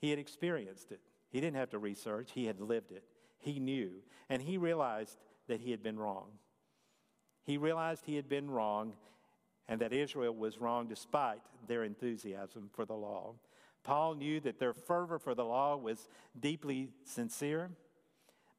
He 0.00 0.10
had 0.10 0.18
experienced 0.18 0.90
it. 0.90 1.00
He 1.30 1.40
didn't 1.40 1.56
have 1.56 1.70
to 1.70 1.78
research, 1.78 2.30
he 2.32 2.46
had 2.46 2.60
lived 2.60 2.90
it. 2.90 3.04
He 3.38 3.60
knew, 3.60 3.90
and 4.28 4.42
he 4.42 4.58
realized 4.58 5.18
that 5.46 5.60
he 5.60 5.70
had 5.70 5.82
been 5.82 5.98
wrong. 5.98 6.30
He 7.44 7.58
realized 7.58 8.04
he 8.04 8.16
had 8.16 8.28
been 8.28 8.50
wrong, 8.50 8.94
and 9.68 9.80
that 9.80 9.92
Israel 9.92 10.34
was 10.34 10.58
wrong 10.58 10.88
despite 10.88 11.40
their 11.66 11.84
enthusiasm 11.84 12.70
for 12.72 12.84
the 12.84 12.94
law. 12.94 13.34
Paul 13.88 14.16
knew 14.16 14.38
that 14.40 14.58
their 14.58 14.74
fervor 14.74 15.18
for 15.18 15.34
the 15.34 15.46
law 15.46 15.74
was 15.74 16.10
deeply 16.38 16.90
sincere, 17.04 17.70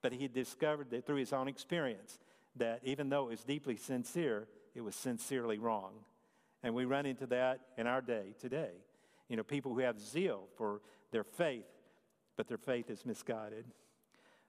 but 0.01 0.11
he 0.11 0.27
discovered 0.27 0.89
that 0.89 1.05
through 1.05 1.17
his 1.17 1.33
own 1.33 1.47
experience 1.47 2.17
that 2.55 2.81
even 2.83 3.09
though 3.09 3.27
it 3.27 3.29
was 3.29 3.43
deeply 3.43 3.75
sincere, 3.75 4.47
it 4.73 4.81
was 4.81 4.95
sincerely 4.95 5.59
wrong. 5.59 5.91
And 6.63 6.73
we 6.73 6.85
run 6.85 7.05
into 7.05 7.27
that 7.27 7.59
in 7.77 7.85
our 7.85 8.01
day 8.01 8.33
today. 8.39 8.71
You 9.27 9.37
know, 9.37 9.43
people 9.43 9.71
who 9.71 9.81
have 9.81 9.99
zeal 9.99 10.47
for 10.57 10.81
their 11.11 11.23
faith, 11.23 11.69
but 12.35 12.47
their 12.47 12.57
faith 12.57 12.89
is 12.89 13.05
misguided. 13.05 13.65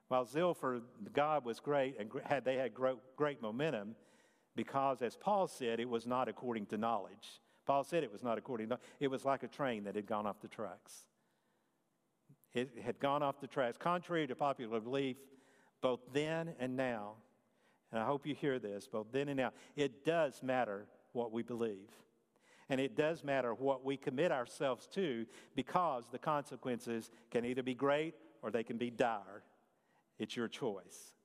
While 0.07 0.25
zeal 0.25 0.55
for 0.55 0.81
God 1.13 1.45
was 1.45 1.59
great 1.59 1.99
and 1.99 2.09
had 2.23 2.43
they 2.43 2.55
had 2.55 2.73
great, 2.73 2.97
great 3.15 3.39
momentum, 3.39 3.95
because 4.55 5.03
as 5.03 5.15
Paul 5.15 5.47
said, 5.47 5.79
it 5.79 5.87
was 5.87 6.07
not 6.07 6.27
according 6.27 6.65
to 6.67 6.77
knowledge. 6.79 7.39
Paul 7.65 7.83
said 7.83 8.03
it 8.03 8.11
was 8.11 8.23
not 8.23 8.37
according 8.37 8.69
to 8.69 8.79
it 8.99 9.09
was 9.09 9.25
like 9.25 9.43
a 9.43 9.47
train 9.47 9.83
that 9.83 9.95
had 9.95 10.07
gone 10.07 10.25
off 10.25 10.41
the 10.41 10.47
tracks. 10.47 11.05
It 12.53 12.69
had 12.83 12.99
gone 12.99 13.23
off 13.23 13.39
the 13.39 13.47
tracks, 13.47 13.77
contrary 13.77 14.27
to 14.27 14.35
popular 14.35 14.79
belief, 14.79 15.17
both 15.81 16.01
then 16.13 16.53
and 16.59 16.75
now. 16.75 17.13
And 17.91 18.01
I 18.01 18.05
hope 18.05 18.25
you 18.25 18.35
hear 18.35 18.59
this, 18.59 18.87
both 18.87 19.07
then 19.11 19.29
and 19.29 19.37
now. 19.37 19.51
It 19.75 20.05
does 20.05 20.41
matter 20.43 20.85
what 21.13 21.31
we 21.31 21.43
believe. 21.43 21.89
And 22.69 22.79
it 22.79 22.95
does 22.95 23.23
matter 23.23 23.53
what 23.53 23.83
we 23.83 23.97
commit 23.97 24.31
ourselves 24.31 24.87
to 24.93 25.25
because 25.55 26.05
the 26.11 26.19
consequences 26.19 27.11
can 27.29 27.45
either 27.45 27.63
be 27.63 27.73
great 27.73 28.15
or 28.41 28.49
they 28.49 28.63
can 28.63 28.77
be 28.77 28.89
dire. 28.89 29.43
It's 30.19 30.35
your 30.35 30.47
choice. 30.47 31.15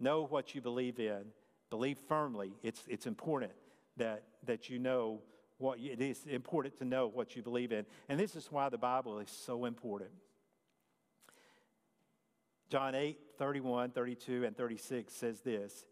Know 0.00 0.26
what 0.26 0.54
you 0.54 0.60
believe 0.60 0.98
in, 0.98 1.24
believe 1.70 1.98
firmly. 2.08 2.52
It's, 2.62 2.82
it's 2.88 3.06
important 3.06 3.52
that, 3.96 4.24
that 4.44 4.68
you 4.68 4.78
know 4.78 5.20
what 5.58 5.78
you, 5.78 5.92
it 5.92 6.00
is 6.00 6.24
important 6.26 6.76
to 6.78 6.84
know 6.84 7.06
what 7.06 7.36
you 7.36 7.42
believe 7.42 7.72
in. 7.72 7.86
And 8.08 8.18
this 8.20 8.36
is 8.36 8.50
why 8.50 8.68
the 8.68 8.78
Bible 8.78 9.18
is 9.18 9.30
so 9.30 9.64
important. 9.64 10.10
John 12.68 12.94
8, 12.94 13.18
31, 13.38 13.90
32, 13.90 14.44
and 14.44 14.56
36 14.56 15.12
says 15.12 15.40
this 15.40 15.84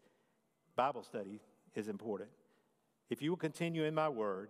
Bible 0.75 1.03
study 1.03 1.39
is 1.73 1.87
important. 1.87 2.29
If 3.09 3.21
you 3.21 3.31
will 3.31 3.37
continue 3.37 3.83
in 3.83 3.95
my 3.95 4.09
word, 4.09 4.49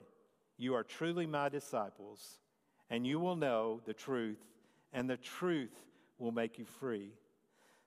you 0.58 0.74
are 0.74 0.84
truly 0.84 1.28
my 1.28 1.50
disciples, 1.50 2.40
and 2.90 3.06
you 3.06 3.20
will 3.20 3.36
know 3.36 3.82
the 3.86 3.94
truth, 3.94 4.40
and 4.94 5.10
the 5.10 5.18
truth 5.18 5.74
will 6.18 6.32
make 6.32 6.58
you 6.58 6.66
free. 6.66 7.12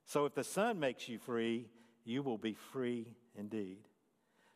So 0.05 0.27
if 0.27 0.35
the 0.35 0.45
Son 0.45 0.79
makes 0.79 1.09
you 1.09 1.19
free, 1.19 1.67
you 2.05 2.23
will 2.23 2.39
be 2.39 2.55
free 2.55 3.15
indeed. 3.35 3.88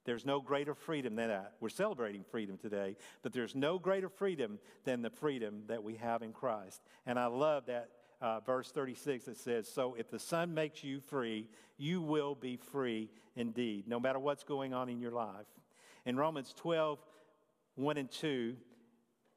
There's 0.05 0.26
no 0.26 0.40
greater 0.40 0.74
freedom 0.74 1.16
than 1.16 1.28
that. 1.28 1.55
We're 1.61 1.68
celebrating 1.68 2.24
freedom 2.30 2.59
today, 2.59 2.96
but 3.22 3.32
there's 3.32 3.55
no 3.55 3.78
greater 3.78 4.09
freedom 4.09 4.59
than 4.84 5.03
the 5.03 5.11
freedom 5.11 5.62
that 5.68 5.82
we 5.82 5.96
have 5.96 6.22
in 6.22 6.32
Christ. 6.32 6.80
And 7.07 7.18
I 7.18 7.26
love 7.26 7.66
that 7.66 7.90
uh, 8.20 8.40
verse 8.40 8.70
36 8.70 9.24
that 9.24 9.36
says, 9.36 9.68
So 9.68 9.94
if 9.98 10.11
the 10.11 10.18
Son 10.18 10.55
makes 10.55 10.82
you 10.82 11.00
free, 11.00 11.48
you 11.76 12.00
will 12.00 12.34
be 12.34 12.57
free 12.57 13.11
indeed, 13.36 13.86
no 13.86 14.00
matter 14.00 14.18
what's 14.18 14.44
going 14.44 14.74
on 14.74 14.88
in 14.88 15.00
your 15.00 15.12
life. 15.12 15.46
In 16.05 16.16
Romans 16.16 16.53
12, 16.57 16.98
1 17.76 17.96
and 17.96 18.11
2, 18.11 18.57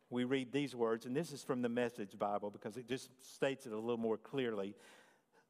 we 0.09 0.23
read 0.23 0.51
these 0.51 0.75
words, 0.75 1.05
and 1.05 1.15
this 1.15 1.31
is 1.31 1.43
from 1.43 1.61
the 1.61 1.69
Message 1.69 2.17
Bible 2.17 2.49
because 2.49 2.77
it 2.77 2.87
just 2.87 3.09
states 3.35 3.65
it 3.65 3.71
a 3.71 3.79
little 3.79 3.97
more 3.97 4.17
clearly. 4.17 4.75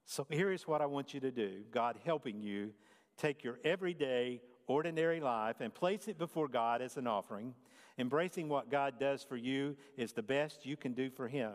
So 0.05 0.25
here 0.29 0.51
is 0.51 0.67
what 0.67 0.81
I 0.81 0.85
want 0.85 1.13
you 1.13 1.19
to 1.21 1.31
do 1.31 1.63
God 1.71 1.97
helping 2.05 2.41
you 2.41 2.71
take 3.17 3.43
your 3.43 3.59
everyday, 3.63 4.41
ordinary 4.67 5.19
life 5.19 5.57
and 5.59 5.73
place 5.73 6.07
it 6.07 6.17
before 6.17 6.47
God 6.47 6.81
as 6.81 6.97
an 6.97 7.07
offering. 7.07 7.53
Embracing 7.97 8.49
what 8.49 8.71
God 8.71 8.99
does 8.99 9.23
for 9.23 9.37
you 9.37 9.75
is 9.97 10.13
the 10.13 10.21
best 10.21 10.65
you 10.65 10.75
can 10.75 10.93
do 10.93 11.09
for 11.09 11.27
Him. 11.27 11.53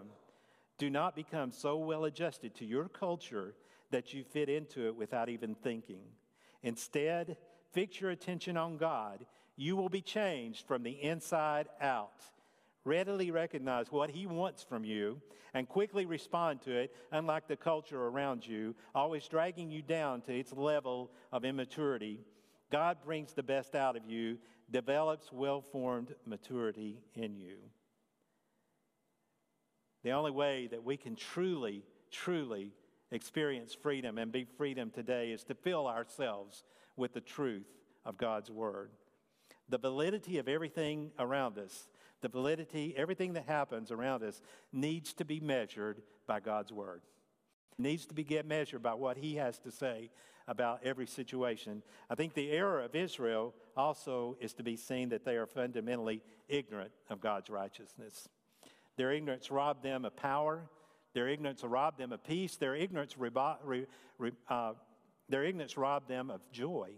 Do 0.78 0.88
not 0.88 1.14
become 1.14 1.52
so 1.52 1.76
well 1.76 2.04
adjusted 2.04 2.54
to 2.56 2.64
your 2.64 2.88
culture 2.88 3.54
that 3.90 4.14
you 4.14 4.24
fit 4.24 4.48
into 4.48 4.86
it 4.86 4.96
without 4.96 5.28
even 5.28 5.54
thinking. 5.54 6.02
Instead, 6.62 7.36
fix 7.72 8.00
your 8.00 8.10
attention 8.10 8.56
on 8.56 8.76
God 8.78 9.26
you 9.60 9.76
will 9.76 9.90
be 9.90 10.00
changed 10.00 10.66
from 10.66 10.82
the 10.82 11.02
inside 11.02 11.68
out. 11.82 12.24
Readily 12.86 13.30
recognize 13.30 13.92
what 13.92 14.08
He 14.08 14.26
wants 14.26 14.62
from 14.62 14.84
you 14.84 15.20
and 15.52 15.68
quickly 15.68 16.06
respond 16.06 16.62
to 16.62 16.74
it, 16.74 16.96
unlike 17.12 17.46
the 17.46 17.56
culture 17.56 18.06
around 18.06 18.46
you, 18.46 18.74
always 18.94 19.28
dragging 19.28 19.70
you 19.70 19.82
down 19.82 20.22
to 20.22 20.32
its 20.32 20.54
level 20.54 21.10
of 21.30 21.44
immaturity. 21.44 22.20
God 22.70 22.98
brings 23.04 23.32
the 23.32 23.42
best 23.42 23.74
out 23.74 23.96
of 23.96 24.04
you, 24.06 24.38
develops 24.70 25.32
well 25.32 25.60
formed 25.60 26.14
maturity 26.24 26.98
in 27.14 27.36
you. 27.36 27.56
The 30.02 30.12
only 30.12 30.30
way 30.30 30.68
that 30.68 30.84
we 30.84 30.96
can 30.96 31.16
truly, 31.16 31.84
truly 32.10 32.72
experience 33.10 33.74
freedom 33.74 34.18
and 34.18 34.30
be 34.30 34.44
freedom 34.44 34.90
today 34.90 35.32
is 35.32 35.44
to 35.44 35.54
fill 35.54 35.86
ourselves 35.86 36.64
with 36.96 37.12
the 37.12 37.20
truth 37.20 37.66
of 38.04 38.16
God's 38.16 38.50
Word 38.50 38.90
the 39.70 39.78
validity 39.78 40.38
of 40.38 40.48
everything 40.48 41.12
around 41.18 41.56
us, 41.56 41.86
the 42.20 42.28
validity, 42.28 42.92
everything 42.96 43.32
that 43.34 43.46
happens 43.46 43.90
around 43.90 44.22
us 44.22 44.42
needs 44.72 45.14
to 45.14 45.24
be 45.24 45.40
measured 45.40 46.02
by 46.26 46.40
God's 46.40 46.72
word. 46.72 47.02
It 47.78 47.82
needs 47.82 48.04
to 48.06 48.14
be 48.14 48.24
get 48.24 48.46
measured 48.46 48.82
by 48.82 48.94
what 48.94 49.16
he 49.16 49.36
has 49.36 49.58
to 49.60 49.70
say 49.70 50.10
about 50.50 50.80
every 50.82 51.06
situation. 51.06 51.82
I 52.10 52.16
think 52.16 52.34
the 52.34 52.50
error 52.50 52.80
of 52.80 52.96
Israel 52.96 53.54
also 53.76 54.36
is 54.40 54.52
to 54.54 54.64
be 54.64 54.76
seen 54.76 55.08
that 55.10 55.24
they 55.24 55.36
are 55.36 55.46
fundamentally 55.46 56.22
ignorant 56.48 56.90
of 57.08 57.20
God's 57.20 57.48
righteousness. 57.48 58.28
Their 58.96 59.12
ignorance 59.12 59.50
robbed 59.50 59.84
them 59.84 60.04
of 60.04 60.16
power. 60.16 60.68
Their 61.14 61.28
ignorance 61.28 61.62
robbed 61.62 61.98
them 61.98 62.12
of 62.12 62.24
peace. 62.24 62.56
Their 62.56 62.74
ignorance, 62.74 63.14
uh, 64.48 64.72
their 65.28 65.44
ignorance 65.44 65.76
robbed 65.76 66.08
them 66.08 66.30
of 66.30 66.40
joy. 66.50 66.90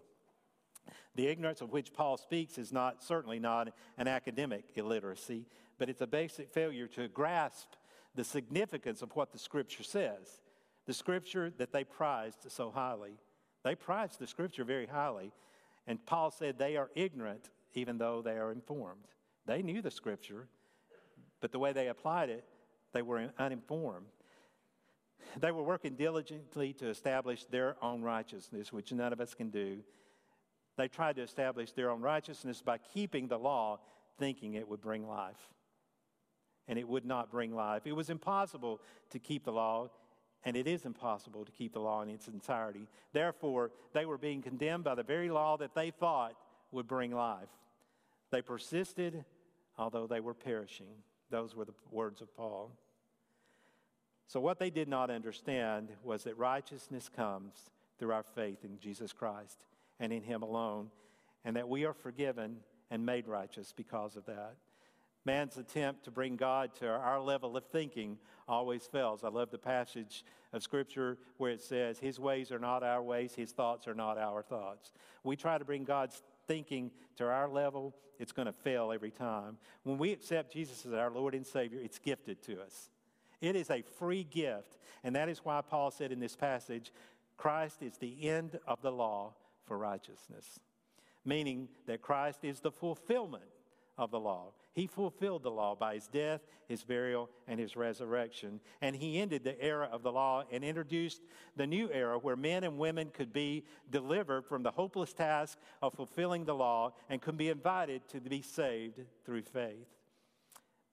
The 1.15 1.29
ignorance 1.29 1.61
of 1.61 1.71
which 1.71 1.93
Paul 1.93 2.17
speaks 2.17 2.57
is 2.57 2.73
not 2.73 3.03
certainly 3.03 3.39
not 3.39 3.69
an 3.99 4.09
academic 4.09 4.65
illiteracy, 4.77 5.47
but 5.79 5.91
it's 5.91 6.01
a 6.01 6.07
basic 6.07 6.51
failure 6.51 6.87
to 6.89 7.09
grasp 7.09 7.69
the 8.15 8.25
significance 8.25 9.03
of 9.03 9.15
what 9.15 9.31
the 9.31 9.39
scripture 9.39 9.83
says. 9.83 10.41
The 10.87 10.95
scripture 10.95 11.53
that 11.59 11.71
they 11.71 11.85
prized 11.85 12.51
so 12.51 12.71
highly. 12.71 13.19
They 13.65 13.75
prized 13.75 14.19
the 14.19 14.27
scripture 14.27 14.65
very 14.65 14.87
highly. 14.87 15.33
And 15.87 16.05
Paul 16.05 16.31
said 16.31 16.59
they 16.59 16.77
are 16.77 16.91
ignorant 16.95 17.51
even 17.75 17.99
though 17.99 18.23
they 18.23 18.39
are 18.39 18.53
informed. 18.53 19.07
They 19.47 19.63
knew 19.63 19.83
the 19.83 19.91
scripture, 19.91 20.49
but 21.41 21.53
the 21.53 21.59
way 21.59 21.73
they 21.73 21.89
applied 21.89 22.29
it, 22.29 22.45
they 22.93 23.03
were 23.03 23.31
uninformed. 23.39 24.07
They 25.39 25.51
were 25.51 25.63
working 25.63 25.95
diligently 25.95 26.73
to 26.75 26.89
establish 26.89 27.45
their 27.47 27.77
own 27.83 28.03
righteousness, 28.03 28.73
which 28.73 28.93
none 28.93 29.13
of 29.13 29.21
us 29.21 29.35
can 29.35 29.51
do. 29.51 29.79
They 30.77 30.89
tried 30.89 31.17
to 31.17 31.23
establish 31.23 31.73
their 31.73 31.91
own 31.91 32.01
righteousness 32.01 32.63
by 32.63 32.79
keeping 32.79 33.29
the 33.29 33.39
law, 33.39 33.81
thinking 34.19 34.55
it 34.55 34.69
would 34.69 34.81
bring 34.81 35.09
life. 35.09 35.51
And 36.69 36.79
it 36.79 36.89
would 36.89 37.05
not 37.05 37.31
bring 37.31 37.55
life. 37.55 37.87
It 37.87 37.93
was 37.93 38.11
impossible 38.11 38.81
to 39.11 39.19
keep 39.19 39.45
the 39.45 39.53
law, 39.53 39.91
and 40.45 40.57
it 40.57 40.67
is 40.67 40.85
impossible 40.85 41.45
to 41.45 41.53
keep 41.53 41.73
the 41.73 41.81
law 41.81 42.03
in 42.03 42.09
its 42.09 42.29
entirety. 42.29 42.89
Therefore, 43.13 43.71
they 43.93 44.07
were 44.07 44.19
being 44.19 44.43
condemned 44.43 44.85
by 44.85 44.95
the 44.95 45.03
very 45.03 45.31
law 45.31 45.57
that 45.57 45.75
they 45.75 45.91
thought 45.91 46.35
would 46.73 46.87
bring 46.87 47.13
life. 47.13 47.49
They 48.31 48.43
persisted, 48.43 49.25
although 49.79 50.07
they 50.07 50.21
were 50.21 50.35
perishing. 50.35 50.95
Those 51.31 51.55
were 51.55 51.65
the 51.65 51.75
words 51.91 52.21
of 52.21 52.35
Paul. 52.37 52.73
So, 54.27 54.41
what 54.41 54.59
they 54.59 54.71
did 54.71 54.89
not 54.89 55.11
understand 55.11 55.91
was 56.03 56.25
that 56.25 56.39
righteousness 56.39 57.11
comes 57.15 57.53
through 57.99 58.13
our 58.13 58.23
faith 58.23 58.65
in 58.65 58.79
Jesus 58.79 59.13
Christ 59.13 59.65
and 60.01 60.13
in 60.13 60.23
Him 60.23 60.43
alone, 60.43 60.91
and 61.45 61.57
that 61.57 61.69
we 61.69 61.85
are 61.85 61.93
forgiven 61.93 62.57
and 62.91 63.05
made 63.05 63.29
righteous 63.29 63.73
because 63.77 64.17
of 64.17 64.27
that. 64.27 64.57
Man's 65.25 65.57
attempt 65.57 66.05
to 66.05 66.11
bring 66.11 66.37
God 66.37 66.75
to 66.77 66.89
our 66.89 67.21
level 67.21 67.57
of 67.57 67.65
thinking 67.67 68.19
always 68.49 68.87
fails. 68.87 69.23
I 69.23 69.29
love 69.29 69.51
the 69.51 69.59
passage 69.59 70.25
of 70.53 70.63
Scripture 70.63 71.19
where 71.37 71.53
it 71.53 71.63
says, 71.63 71.99
His 71.99 72.19
ways 72.19 72.51
are 72.51 72.59
not 72.59 72.83
our 72.83 73.03
ways, 73.03 73.35
His 73.35 73.53
thoughts 73.53 73.87
are 73.87 73.95
not 73.95 74.19
our 74.19 74.43
thoughts. 74.43 74.93
We 75.23 75.37
try 75.37 75.59
to 75.59 75.65
bring 75.65 75.85
God's 75.85 76.23
thinking 76.49 76.91
to 77.17 77.25
our 77.25 77.49
level, 77.49 77.95
it's 78.19 78.33
going 78.33 78.47
to 78.47 78.53
fail 78.53 78.93
every 78.93 79.11
time. 79.11 79.59
When 79.85 79.99
we 79.99 80.13
accept 80.13 80.53
Jesus 80.53 80.85
as 80.85 80.93
our 80.93 81.11
Lord 81.11 81.35
and 81.35 81.47
Savior, 81.47 81.81
it's 81.83 81.99
gifted 81.99 82.43
to 82.43 82.61
us. 82.61 82.91
It 83.41 83.57
is 83.57 83.71
a 83.71 83.83
free 83.83 84.25
gift. 84.25 84.77
And 85.05 85.15
that 85.17 85.29
is 85.29 85.45
why 85.45 85.61
Paul 85.61 85.91
said 85.91 86.13
in 86.13 86.21
this 86.21 86.37
passage, 86.37 86.93
Christ 87.37 87.83
is 87.83 87.97
the 87.99 88.29
end 88.29 88.59
of 88.67 88.83
the 88.83 88.93
law 88.93 89.35
for 89.67 89.79
righteousness, 89.79 90.61
meaning 91.25 91.69
that 91.87 92.03
Christ 92.03 92.45
is 92.45 92.61
the 92.61 92.71
fulfillment 92.71 93.43
of 93.99 94.11
the 94.11 94.21
law. 94.21 94.53
He 94.75 94.87
fulfilled 94.87 95.43
the 95.43 95.51
law 95.51 95.75
by 95.75 95.95
his 95.95 96.09
death, 96.09 96.41
his 96.67 96.83
burial, 96.83 97.29
and 97.47 97.61
his 97.61 97.77
resurrection. 97.77 98.61
And 98.81 98.97
he 98.97 99.21
ended 99.21 99.45
the 99.45 99.61
era 99.63 99.89
of 99.93 100.03
the 100.03 100.13
law 100.13 100.45
and 100.51 100.65
introduced 100.65 101.21
the 101.57 101.67
new 101.67 101.91
era 101.93 102.19
where 102.19 102.37
men 102.37 102.65
and 102.65 102.79
women 102.79 103.11
could 103.13 103.33
be 103.33 103.65
delivered 103.91 104.47
from 104.47 104.63
the 104.63 104.71
hopeless 104.71 105.13
task 105.13 105.59
of 105.83 105.93
fulfilling 105.93 106.45
the 106.45 106.55
law 106.55 106.95
and 107.11 107.21
could 107.21 107.37
be 107.37 107.51
invited 107.51 108.09
to 108.09 108.21
be 108.21 108.41
saved 108.41 109.01
through 109.27 109.43
faith. 109.43 109.89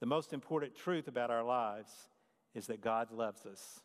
The 0.01 0.05
most 0.05 0.33
important 0.33 0.75
truth 0.75 1.07
about 1.07 1.31
our 1.31 1.43
lives 1.43 1.91
is 2.53 2.67
that 2.67 2.81
God 2.81 3.11
loves 3.11 3.45
us. 3.45 3.81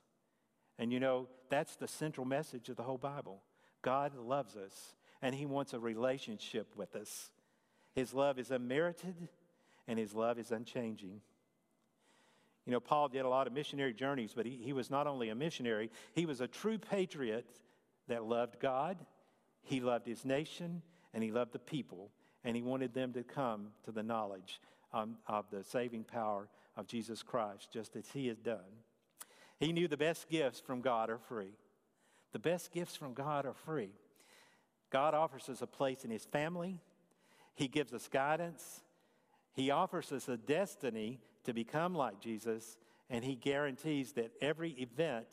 And 0.78 0.92
you 0.92 0.98
know, 0.98 1.28
that's 1.50 1.76
the 1.76 1.88
central 1.88 2.26
message 2.26 2.68
of 2.68 2.76
the 2.76 2.82
whole 2.82 2.98
Bible. 2.98 3.42
God 3.82 4.16
loves 4.16 4.56
us, 4.56 4.96
and 5.22 5.34
He 5.34 5.46
wants 5.46 5.72
a 5.72 5.78
relationship 5.78 6.74
with 6.74 6.96
us. 6.96 7.30
His 7.94 8.12
love 8.12 8.38
is 8.38 8.50
unmerited, 8.50 9.14
and 9.86 9.98
His 9.98 10.14
love 10.14 10.38
is 10.38 10.50
unchanging. 10.50 11.20
You 12.66 12.72
know, 12.72 12.80
Paul 12.80 13.08
did 13.08 13.24
a 13.24 13.28
lot 13.28 13.46
of 13.46 13.52
missionary 13.52 13.92
journeys, 13.92 14.32
but 14.34 14.46
he, 14.46 14.56
he 14.62 14.72
was 14.72 14.90
not 14.90 15.06
only 15.06 15.28
a 15.28 15.34
missionary, 15.34 15.90
he 16.14 16.24
was 16.24 16.40
a 16.40 16.48
true 16.48 16.78
patriot 16.78 17.46
that 18.08 18.24
loved 18.24 18.58
God, 18.58 18.96
he 19.62 19.80
loved 19.80 20.06
his 20.06 20.24
nation, 20.24 20.82
and 21.12 21.22
he 21.22 21.30
loved 21.30 21.52
the 21.52 21.58
people, 21.58 22.10
and 22.42 22.56
he 22.56 22.62
wanted 22.62 22.94
them 22.94 23.12
to 23.12 23.22
come 23.22 23.68
to 23.84 23.92
the 23.92 24.02
knowledge 24.02 24.60
um, 24.92 25.16
of 25.26 25.44
the 25.50 25.62
saving 25.62 26.04
power 26.04 26.48
of 26.76 26.86
Jesus 26.86 27.22
Christ, 27.22 27.68
just 27.70 27.96
as 27.96 28.08
he 28.12 28.28
has 28.28 28.38
done. 28.38 28.58
He 29.60 29.72
knew 29.72 29.86
the 29.86 29.96
best 29.96 30.28
gifts 30.28 30.60
from 30.60 30.80
God 30.80 31.10
are 31.10 31.18
free. 31.18 31.52
The 32.32 32.38
best 32.38 32.72
gifts 32.72 32.96
from 32.96 33.14
God 33.14 33.46
are 33.46 33.54
free. 33.54 33.90
God 34.90 35.14
offers 35.14 35.48
us 35.48 35.62
a 35.62 35.66
place 35.66 36.04
in 36.04 36.10
his 36.10 36.24
family, 36.24 36.80
he 37.54 37.68
gives 37.68 37.92
us 37.92 38.08
guidance, 38.08 38.82
he 39.52 39.70
offers 39.70 40.10
us 40.12 40.28
a 40.28 40.36
destiny 40.36 41.20
to 41.44 41.52
become 41.52 41.94
like 41.94 42.20
Jesus, 42.20 42.76
and 43.08 43.24
he 43.24 43.36
guarantees 43.36 44.12
that 44.12 44.32
every 44.40 44.70
event, 44.72 45.28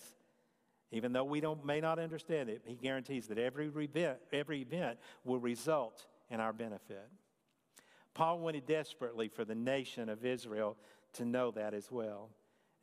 even 0.91 1.13
though 1.13 1.23
we 1.23 1.41
don't, 1.41 1.65
may 1.65 1.81
not 1.81 1.99
understand 1.99 2.49
it, 2.49 2.61
he 2.65 2.75
guarantees 2.75 3.27
that 3.27 3.37
every 3.37 3.67
event, 3.67 4.19
every 4.31 4.61
event 4.61 4.99
will 5.23 5.39
result 5.39 6.05
in 6.29 6.39
our 6.39 6.53
benefit. 6.53 7.09
Paul 8.13 8.39
wanted 8.39 8.65
desperately 8.65 9.29
for 9.29 9.45
the 9.45 9.55
nation 9.55 10.09
of 10.09 10.25
Israel 10.25 10.77
to 11.13 11.25
know 11.25 11.51
that 11.51 11.73
as 11.73 11.91
well. 11.91 12.29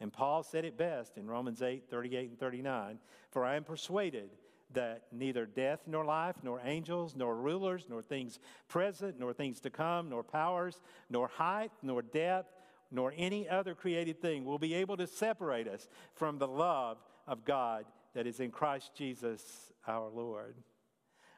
And 0.00 0.12
Paul 0.12 0.42
said 0.42 0.64
it 0.64 0.78
best 0.78 1.16
in 1.16 1.26
Romans 1.26 1.60
8 1.60 1.84
38 1.90 2.30
and 2.30 2.38
39 2.38 2.98
For 3.30 3.44
I 3.44 3.56
am 3.56 3.64
persuaded 3.64 4.30
that 4.74 5.04
neither 5.12 5.46
death 5.46 5.80
nor 5.86 6.04
life, 6.04 6.36
nor 6.42 6.60
angels, 6.64 7.14
nor 7.16 7.34
rulers, 7.34 7.86
nor 7.88 8.02
things 8.02 8.38
present, 8.68 9.18
nor 9.18 9.32
things 9.32 9.60
to 9.60 9.70
come, 9.70 10.10
nor 10.10 10.22
powers, 10.22 10.80
nor 11.08 11.28
height, 11.28 11.70
nor 11.82 12.02
depth, 12.02 12.52
nor 12.90 13.12
any 13.16 13.48
other 13.48 13.74
created 13.74 14.20
thing 14.20 14.44
will 14.44 14.58
be 14.58 14.74
able 14.74 14.96
to 14.96 15.06
separate 15.06 15.68
us 15.68 15.88
from 16.14 16.38
the 16.38 16.48
love 16.48 16.98
of 17.26 17.44
God 17.44 17.84
that 18.14 18.26
is 18.26 18.40
in 18.40 18.50
Christ 18.50 18.92
Jesus 18.94 19.42
our 19.86 20.08
Lord. 20.08 20.56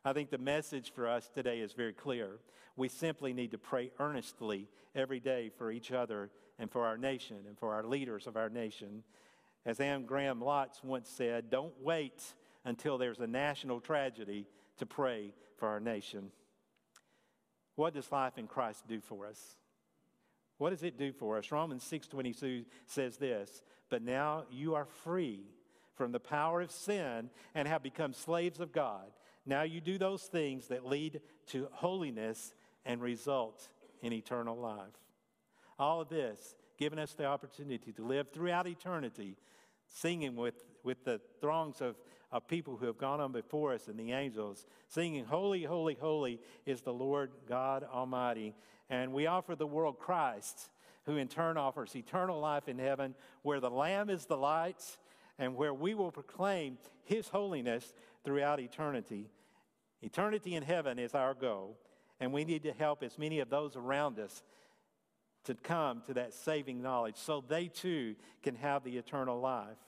I 0.04 0.12
think 0.12 0.30
the 0.30 0.38
message 0.38 0.92
for 0.94 1.08
us 1.08 1.28
today 1.28 1.60
is 1.60 1.72
very 1.72 1.92
clear. 1.92 2.38
We 2.76 2.88
simply 2.88 3.32
need 3.32 3.50
to 3.50 3.58
pray 3.58 3.90
earnestly 3.98 4.68
every 4.94 5.20
day 5.20 5.50
for 5.58 5.70
each 5.70 5.92
other 5.92 6.30
and 6.58 6.70
for 6.70 6.86
our 6.86 6.96
nation 6.96 7.36
and 7.46 7.58
for 7.58 7.74
our 7.74 7.84
leaders 7.84 8.26
of 8.26 8.36
our 8.36 8.48
nation. 8.48 9.02
As 9.66 9.78
Anne 9.78 10.06
Graham 10.06 10.40
Lotz 10.40 10.82
once 10.82 11.10
said, 11.10 11.50
don't 11.50 11.74
wait 11.82 12.22
until 12.64 12.98
there's 12.98 13.20
a 13.20 13.26
national 13.26 13.80
tragedy 13.80 14.46
to 14.78 14.86
pray 14.86 15.34
for 15.56 15.68
our 15.68 15.80
nation. 15.80 16.30
What 17.76 17.94
does 17.94 18.10
life 18.12 18.38
in 18.38 18.46
Christ 18.46 18.86
do 18.86 19.00
for 19.00 19.26
us? 19.26 19.56
What 20.58 20.70
does 20.70 20.82
it 20.82 20.98
do 20.98 21.12
for 21.12 21.38
us? 21.38 21.50
Romans 21.50 21.84
6:22 21.84 22.66
says 22.84 23.16
this, 23.16 23.62
"But 23.88 24.02
now 24.02 24.46
you 24.50 24.74
are 24.74 24.84
free 24.84 25.54
from 25.94 26.12
the 26.12 26.20
power 26.20 26.60
of 26.60 26.70
sin 26.70 27.30
and 27.54 27.66
have 27.66 27.82
become 27.82 28.12
slaves 28.12 28.60
of 28.60 28.72
God. 28.72 29.12
Now 29.46 29.62
you 29.62 29.80
do 29.80 29.96
those 29.96 30.26
things 30.28 30.68
that 30.68 30.84
lead 30.84 31.22
to 31.46 31.66
holiness 31.72 32.54
and 32.84 33.00
result 33.00 33.70
in 34.02 34.12
eternal 34.12 34.56
life." 34.56 34.98
All 35.78 36.02
of 36.02 36.10
this 36.10 36.54
giving 36.76 36.98
us 36.98 37.14
the 37.14 37.24
opportunity 37.24 37.92
to 37.92 38.04
live 38.04 38.30
throughout 38.30 38.66
eternity 38.66 39.38
singing 39.86 40.36
with, 40.36 40.64
with 40.82 41.04
the 41.04 41.18
throngs 41.40 41.80
of 41.80 41.98
of 42.32 42.46
people 42.46 42.76
who 42.76 42.86
have 42.86 42.98
gone 42.98 43.20
on 43.20 43.32
before 43.32 43.74
us 43.74 43.88
and 43.88 43.98
the 43.98 44.12
angels, 44.12 44.66
singing, 44.88 45.24
Holy, 45.24 45.64
holy, 45.64 45.94
holy 45.94 46.40
is 46.64 46.82
the 46.82 46.92
Lord 46.92 47.32
God 47.48 47.84
Almighty. 47.92 48.54
And 48.88 49.12
we 49.12 49.26
offer 49.26 49.56
the 49.56 49.66
world 49.66 49.98
Christ, 49.98 50.70
who 51.06 51.16
in 51.16 51.28
turn 51.28 51.56
offers 51.56 51.96
eternal 51.96 52.40
life 52.40 52.68
in 52.68 52.78
heaven, 52.78 53.14
where 53.42 53.60
the 53.60 53.70
Lamb 53.70 54.10
is 54.10 54.26
the 54.26 54.36
light 54.36 54.82
and 55.38 55.56
where 55.56 55.74
we 55.74 55.94
will 55.94 56.12
proclaim 56.12 56.78
His 57.04 57.28
holiness 57.28 57.92
throughout 58.24 58.60
eternity. 58.60 59.30
Eternity 60.02 60.54
in 60.54 60.62
heaven 60.62 60.98
is 60.98 61.14
our 61.14 61.34
goal, 61.34 61.78
and 62.20 62.32
we 62.32 62.44
need 62.44 62.62
to 62.62 62.72
help 62.72 63.02
as 63.02 63.18
many 63.18 63.40
of 63.40 63.50
those 63.50 63.74
around 63.74 64.18
us 64.18 64.42
to 65.44 65.54
come 65.54 66.02
to 66.06 66.14
that 66.14 66.34
saving 66.34 66.82
knowledge 66.82 67.16
so 67.16 67.42
they 67.46 67.66
too 67.66 68.14
can 68.42 68.54
have 68.56 68.84
the 68.84 68.98
eternal 68.98 69.40
life. 69.40 69.78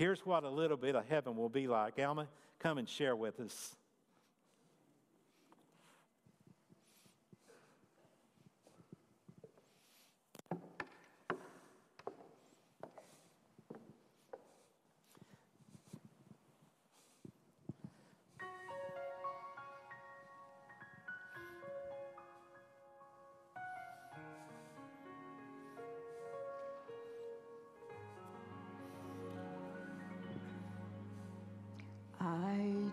Here's 0.00 0.24
what 0.24 0.44
a 0.44 0.48
little 0.48 0.78
bit 0.78 0.96
of 0.96 1.06
heaven 1.10 1.36
will 1.36 1.50
be 1.50 1.66
like. 1.66 1.98
Alma, 1.98 2.26
come 2.58 2.78
and 2.78 2.88
share 2.88 3.14
with 3.14 3.38
us. 3.38 3.76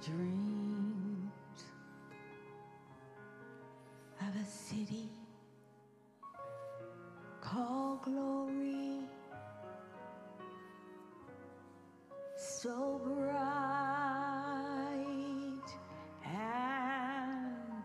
Dreamed 0.07 1.29
of 4.21 4.35
a 4.41 4.45
city 4.45 5.09
called 7.41 8.03
glory, 8.03 9.01
so 12.37 13.01
bright 13.03 13.27
and 16.23 17.83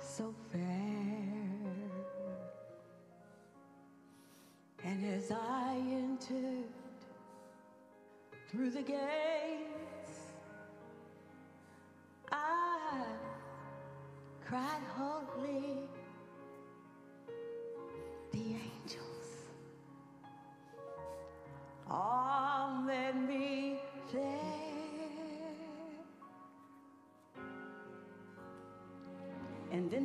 so 0.00 0.34
fair. 0.50 0.62
And 4.84 5.04
as 5.14 5.30
I 5.30 5.76
entered 5.92 6.64
through 8.50 8.70
the 8.70 8.82
gate, 8.82 9.15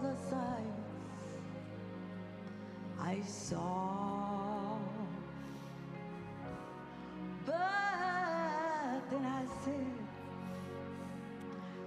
the 0.00 0.14
sights 0.30 1.24
I 3.00 3.20
saw. 3.22 4.78
But 7.44 9.10
then 9.10 9.24
I 9.26 9.44
said, 9.64 10.06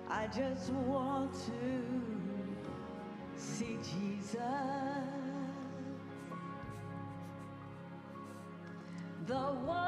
I 0.10 0.28
just 0.28 0.72
want 0.74 1.34
to 1.46 1.93
The 4.34 4.40
one 9.64 9.83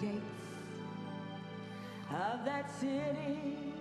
gates 0.00 0.20
of 2.10 2.44
that 2.44 2.70
city. 2.80 3.79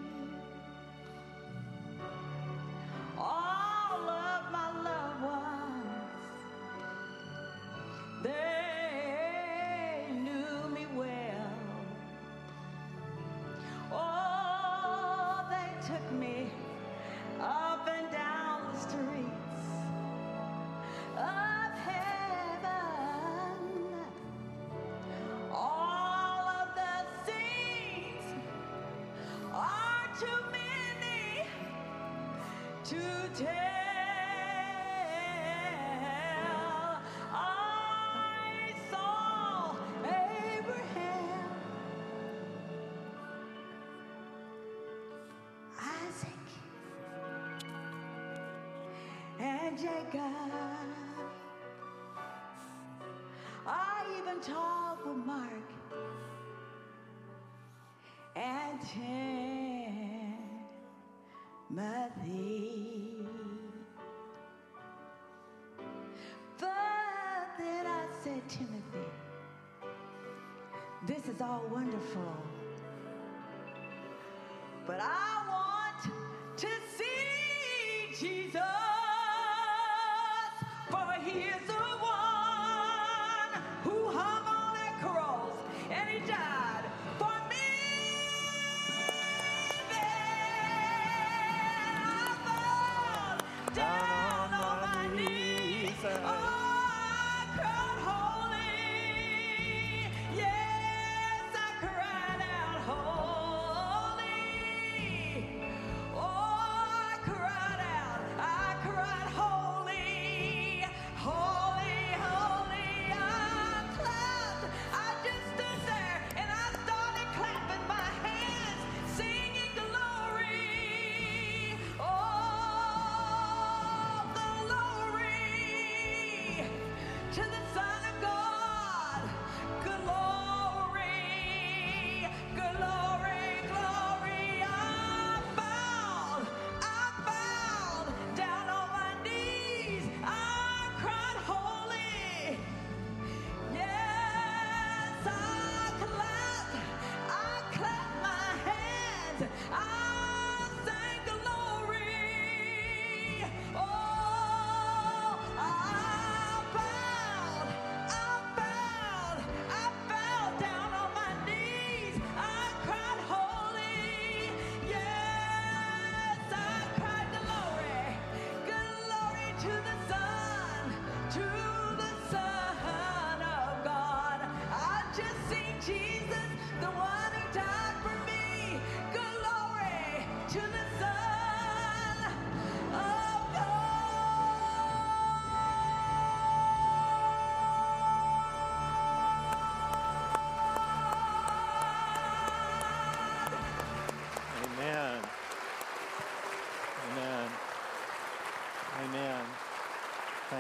Jacob, 49.82 50.21
I 53.65 54.03
even 54.19 54.41
talked 54.41 55.07
with 55.07 55.25
Mark 55.25 55.51
and 58.36 58.80
Timothy. 61.69 63.15
But 66.59 67.47
then 67.57 67.88
I 67.88 68.05
said, 68.21 68.41
Timothy, 68.49 69.09
this 71.07 71.25
is 71.34 71.41
all 71.41 71.63
wonderful. 71.71 72.49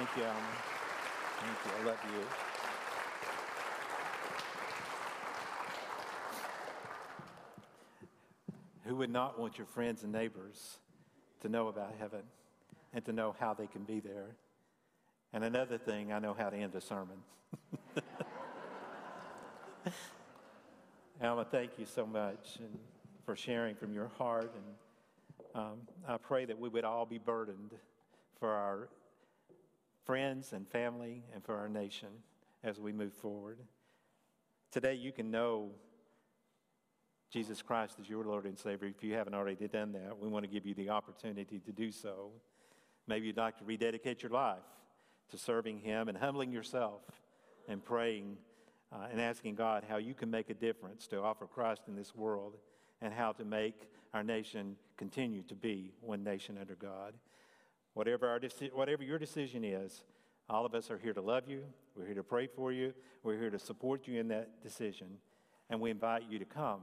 Thank 0.09 0.25
you, 0.25 0.27
Alma. 0.27 0.41
Thank 1.39 1.57
you. 1.65 1.71
I 1.79 1.85
love 1.85 1.99
you. 2.11 2.25
Who 8.85 8.95
would 8.95 9.11
not 9.11 9.39
want 9.39 9.59
your 9.59 9.67
friends 9.67 10.01
and 10.03 10.11
neighbors 10.11 10.79
to 11.41 11.49
know 11.49 11.67
about 11.67 11.93
heaven 11.99 12.21
and 12.91 13.05
to 13.05 13.13
know 13.13 13.35
how 13.39 13.53
they 13.53 13.67
can 13.67 13.83
be 13.83 13.99
there? 13.99 14.35
And 15.31 15.43
another 15.43 15.77
thing, 15.77 16.11
I 16.11 16.17
know 16.17 16.33
how 16.33 16.49
to 16.49 16.57
end 16.57 16.73
a 16.73 16.81
sermon. 16.81 17.17
Alma, 21.21 21.45
thank 21.51 21.77
you 21.77 21.85
so 21.85 22.07
much 22.07 22.57
and 22.57 22.79
for 23.25 23.35
sharing 23.35 23.75
from 23.75 23.93
your 23.93 24.07
heart. 24.17 24.55
And 24.55 25.63
um, 25.63 25.81
I 26.07 26.17
pray 26.17 26.45
that 26.45 26.57
we 26.57 26.67
would 26.67 26.83
all 26.83 27.05
be 27.05 27.19
burdened 27.19 27.75
for 28.39 28.49
our 28.49 28.89
friends 30.09 30.53
and 30.53 30.67
family 30.67 31.23
and 31.35 31.45
for 31.45 31.55
our 31.55 31.69
nation 31.69 32.07
as 32.63 32.79
we 32.79 32.91
move 32.91 33.13
forward. 33.13 33.59
Today, 34.71 34.95
you 34.95 35.11
can 35.11 35.29
know 35.29 35.69
Jesus 37.29 37.61
Christ 37.61 37.99
is 37.99 38.09
your 38.09 38.23
Lord 38.23 38.45
and 38.45 38.57
Savior. 38.57 38.87
If 38.87 39.03
you 39.03 39.13
haven't 39.13 39.35
already 39.35 39.67
done 39.67 39.91
that, 39.91 40.17
we 40.17 40.27
want 40.27 40.45
to 40.45 40.49
give 40.49 40.65
you 40.65 40.73
the 40.73 40.89
opportunity 40.89 41.59
to 41.59 41.71
do 41.71 41.91
so. 41.91 42.31
Maybe 43.05 43.27
you'd 43.27 43.37
like 43.37 43.59
to 43.59 43.63
rededicate 43.65 44.23
your 44.23 44.31
life 44.31 44.65
to 45.29 45.37
serving 45.37 45.77
Him 45.77 46.07
and 46.07 46.17
humbling 46.17 46.51
yourself 46.51 47.03
and 47.67 47.85
praying 47.85 48.35
uh, 48.91 49.09
and 49.11 49.21
asking 49.21 49.53
God 49.53 49.83
how 49.87 49.97
you 49.97 50.15
can 50.15 50.31
make 50.31 50.49
a 50.49 50.55
difference 50.55 51.05
to 51.09 51.21
offer 51.21 51.45
Christ 51.45 51.83
in 51.87 51.95
this 51.95 52.15
world 52.15 52.57
and 52.99 53.13
how 53.13 53.33
to 53.33 53.45
make 53.45 53.91
our 54.15 54.23
nation 54.23 54.75
continue 54.97 55.43
to 55.43 55.53
be 55.53 55.91
one 56.01 56.23
nation 56.23 56.57
under 56.59 56.73
God. 56.73 57.13
Whatever, 57.99 58.29
our 58.29 58.39
deci- 58.39 58.71
whatever 58.71 59.03
your 59.03 59.19
decision 59.19 59.65
is, 59.65 60.05
all 60.49 60.65
of 60.65 60.73
us 60.73 60.89
are 60.89 60.97
here 60.97 61.11
to 61.11 61.19
love 61.19 61.49
you. 61.49 61.65
We're 61.97 62.05
here 62.05 62.15
to 62.15 62.23
pray 62.23 62.47
for 62.47 62.71
you. 62.71 62.93
We're 63.23 63.37
here 63.37 63.49
to 63.49 63.59
support 63.59 64.07
you 64.07 64.21
in 64.21 64.29
that 64.29 64.63
decision. 64.63 65.17
And 65.69 65.81
we 65.81 65.91
invite 65.91 66.23
you 66.29 66.39
to 66.39 66.45
come 66.45 66.79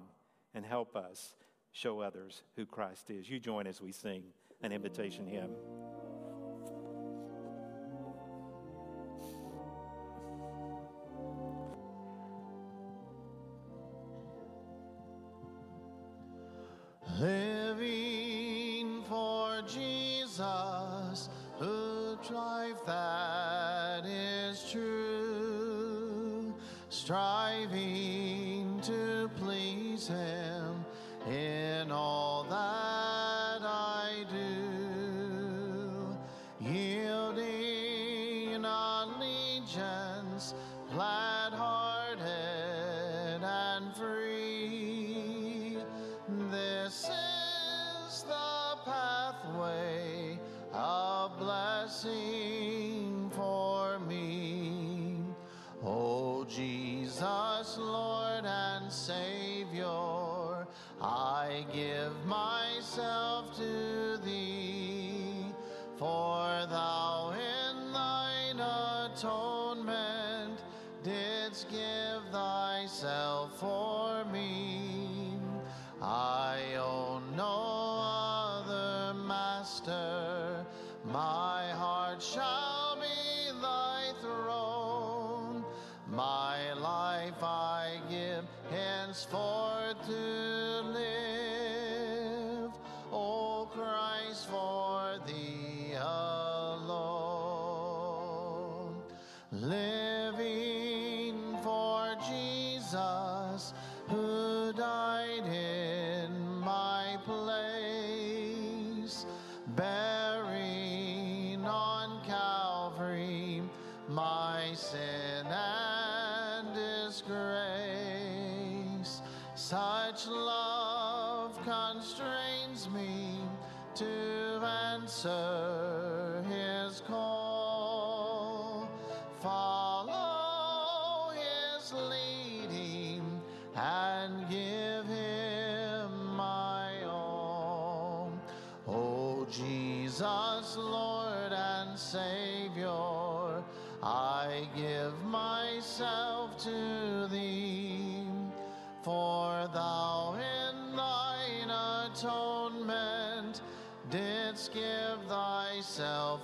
and 0.53 0.63
help 0.63 0.95
us 0.95 1.35
show 1.73 2.01
others 2.01 2.43
who 2.55 2.67
Christ 2.67 3.09
is. 3.09 3.31
You 3.31 3.41
join 3.41 3.67
as 3.67 3.81
we 3.81 3.93
sing 3.93 4.25
an 4.61 4.73
invitation 4.73 5.27
hymn. 5.27 5.53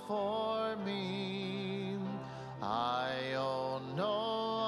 For 0.07 0.75
me. 0.85 1.97
I 2.61 3.33
own 3.35 3.95
no 3.95 4.59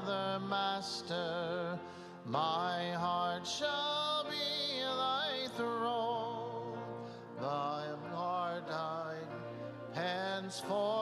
other 0.00 0.40
master, 0.46 1.78
my 2.26 2.92
heart 2.92 3.46
shall 3.46 4.26
be 4.28 4.80
thy 4.80 5.46
throne. 5.56 6.78
Thy 7.40 7.86
heart 8.12 8.64
I 8.70 9.14
henceforth 9.94 10.88
to 10.88 10.97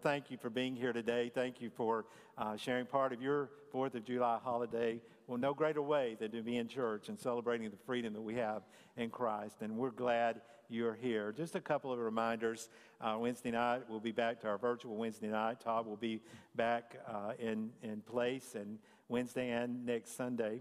To 0.00 0.08
thank 0.08 0.30
you 0.30 0.38
for 0.38 0.50
being 0.50 0.76
here 0.76 0.92
today. 0.92 1.30
Thank 1.34 1.60
you 1.60 1.70
for 1.70 2.06
uh, 2.38 2.56
sharing 2.56 2.86
part 2.86 3.12
of 3.12 3.20
your 3.20 3.50
Fourth 3.70 3.94
of 3.94 4.04
July 4.04 4.38
holiday. 4.42 5.00
Well, 5.26 5.38
no 5.38 5.52
greater 5.52 5.82
way 5.82 6.16
than 6.18 6.30
to 6.32 6.42
be 6.42 6.56
in 6.56 6.68
church 6.68 7.08
and 7.08 7.18
celebrating 7.18 7.70
the 7.70 7.76
freedom 7.76 8.14
that 8.14 8.20
we 8.20 8.34
have 8.36 8.62
in 8.96 9.10
Christ. 9.10 9.56
And 9.60 9.76
we're 9.76 9.90
glad 9.90 10.40
you're 10.68 10.94
here. 10.94 11.32
Just 11.32 11.54
a 11.54 11.60
couple 11.60 11.92
of 11.92 11.98
reminders. 11.98 12.68
Uh, 13.00 13.16
Wednesday 13.18 13.50
night, 13.50 13.82
we'll 13.88 14.00
be 14.00 14.12
back 14.12 14.40
to 14.40 14.48
our 14.48 14.58
virtual 14.58 14.96
Wednesday 14.96 15.28
night. 15.28 15.60
Todd 15.60 15.86
will 15.86 15.96
be 15.96 16.22
back 16.54 16.96
uh, 17.06 17.32
in, 17.38 17.70
in 17.82 18.00
place, 18.00 18.54
and 18.54 18.78
Wednesday 19.08 19.50
and 19.50 19.84
next 19.84 20.16
Sunday. 20.16 20.60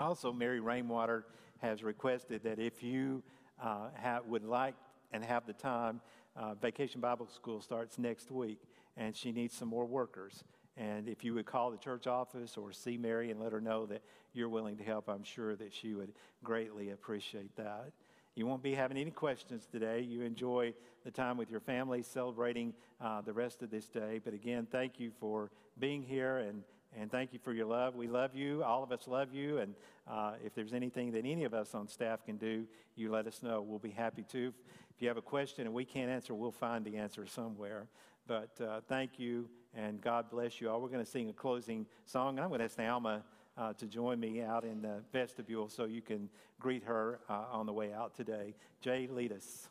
Also, 0.00 0.32
Mary 0.32 0.60
Rainwater 0.60 1.24
has 1.60 1.82
requested 1.82 2.42
that 2.42 2.58
if 2.58 2.82
you 2.82 3.22
uh, 3.62 3.88
would 4.26 4.44
like 4.44 4.74
and 5.12 5.24
have 5.24 5.46
the 5.46 5.52
time, 5.52 6.00
uh, 6.36 6.54
Vacation 6.54 7.00
Bible 7.00 7.28
School 7.28 7.60
starts 7.60 7.98
next 7.98 8.30
week, 8.30 8.60
and 8.96 9.14
she 9.14 9.32
needs 9.32 9.54
some 9.54 9.68
more 9.68 9.84
workers. 9.84 10.44
And 10.76 11.08
if 11.08 11.22
you 11.22 11.34
would 11.34 11.46
call 11.46 11.70
the 11.70 11.76
church 11.76 12.06
office 12.06 12.56
or 12.56 12.72
see 12.72 12.96
Mary 12.96 13.30
and 13.30 13.38
let 13.40 13.52
her 13.52 13.60
know 13.60 13.84
that 13.86 14.02
you're 14.32 14.48
willing 14.48 14.76
to 14.78 14.84
help, 14.84 15.08
I'm 15.08 15.22
sure 15.22 15.54
that 15.56 15.72
she 15.72 15.94
would 15.94 16.12
greatly 16.42 16.90
appreciate 16.90 17.54
that. 17.56 17.92
You 18.34 18.46
won't 18.46 18.62
be 18.62 18.74
having 18.74 18.96
any 18.96 19.10
questions 19.10 19.66
today. 19.70 20.00
You 20.00 20.22
enjoy 20.22 20.72
the 21.04 21.10
time 21.10 21.36
with 21.36 21.50
your 21.50 21.60
family 21.60 22.02
celebrating 22.02 22.72
uh, 22.98 23.20
the 23.20 23.32
rest 23.32 23.62
of 23.62 23.70
this 23.70 23.88
day. 23.88 24.20
But 24.24 24.32
again, 24.32 24.66
thank 24.70 24.98
you 24.98 25.10
for 25.20 25.50
being 25.78 26.02
here 26.02 26.38
and, 26.38 26.62
and 26.98 27.10
thank 27.10 27.34
you 27.34 27.38
for 27.38 27.52
your 27.52 27.66
love. 27.66 27.94
We 27.94 28.08
love 28.08 28.34
you. 28.34 28.64
All 28.64 28.82
of 28.82 28.90
us 28.90 29.06
love 29.06 29.34
you. 29.34 29.58
And 29.58 29.74
uh, 30.10 30.32
if 30.42 30.54
there's 30.54 30.72
anything 30.72 31.12
that 31.12 31.26
any 31.26 31.44
of 31.44 31.52
us 31.52 31.74
on 31.74 31.88
staff 31.88 32.24
can 32.24 32.38
do, 32.38 32.64
you 32.96 33.10
let 33.10 33.26
us 33.26 33.42
know. 33.42 33.60
We'll 33.60 33.78
be 33.78 33.90
happy 33.90 34.24
to. 34.32 34.54
If 34.94 35.00
you 35.00 35.08
have 35.08 35.16
a 35.16 35.22
question 35.22 35.66
and 35.66 35.74
we 35.74 35.84
can't 35.84 36.10
answer, 36.10 36.34
we'll 36.34 36.52
find 36.52 36.84
the 36.84 36.96
answer 36.96 37.26
somewhere. 37.26 37.86
But 38.26 38.60
uh, 38.60 38.80
thank 38.88 39.18
you 39.18 39.48
and 39.74 40.00
God 40.00 40.30
bless 40.30 40.60
you 40.60 40.70
all. 40.70 40.80
We're 40.80 40.88
going 40.88 41.04
to 41.04 41.10
sing 41.10 41.28
a 41.30 41.32
closing 41.32 41.86
song. 42.04 42.36
And 42.36 42.40
I'm 42.40 42.48
going 42.48 42.60
to 42.60 42.66
ask 42.66 42.78
Alma 42.78 43.24
uh, 43.56 43.72
to 43.74 43.86
join 43.86 44.20
me 44.20 44.42
out 44.42 44.64
in 44.64 44.82
the 44.82 45.02
vestibule 45.12 45.68
so 45.68 45.84
you 45.84 46.02
can 46.02 46.28
greet 46.60 46.84
her 46.84 47.20
uh, 47.28 47.44
on 47.50 47.66
the 47.66 47.72
way 47.72 47.92
out 47.92 48.14
today. 48.14 48.54
Jay, 48.80 49.08
lead 49.10 49.32
us. 49.32 49.68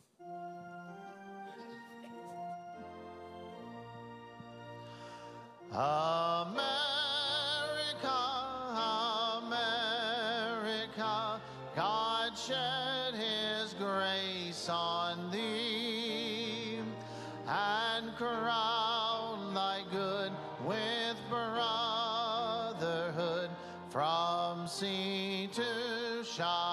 America, 5.71 6.57
America, 9.45 11.41
God 11.75 12.31
his 12.33 12.90
on 14.69 15.31
thee 15.31 16.77
and 17.47 18.15
crown 18.15 19.53
thy 19.53 19.81
good 19.91 20.31
with 20.65 21.17
brotherhood 21.29 22.71
from 23.89 24.67
sea 24.67 25.49
to 25.53 26.23
shore. 26.23 26.70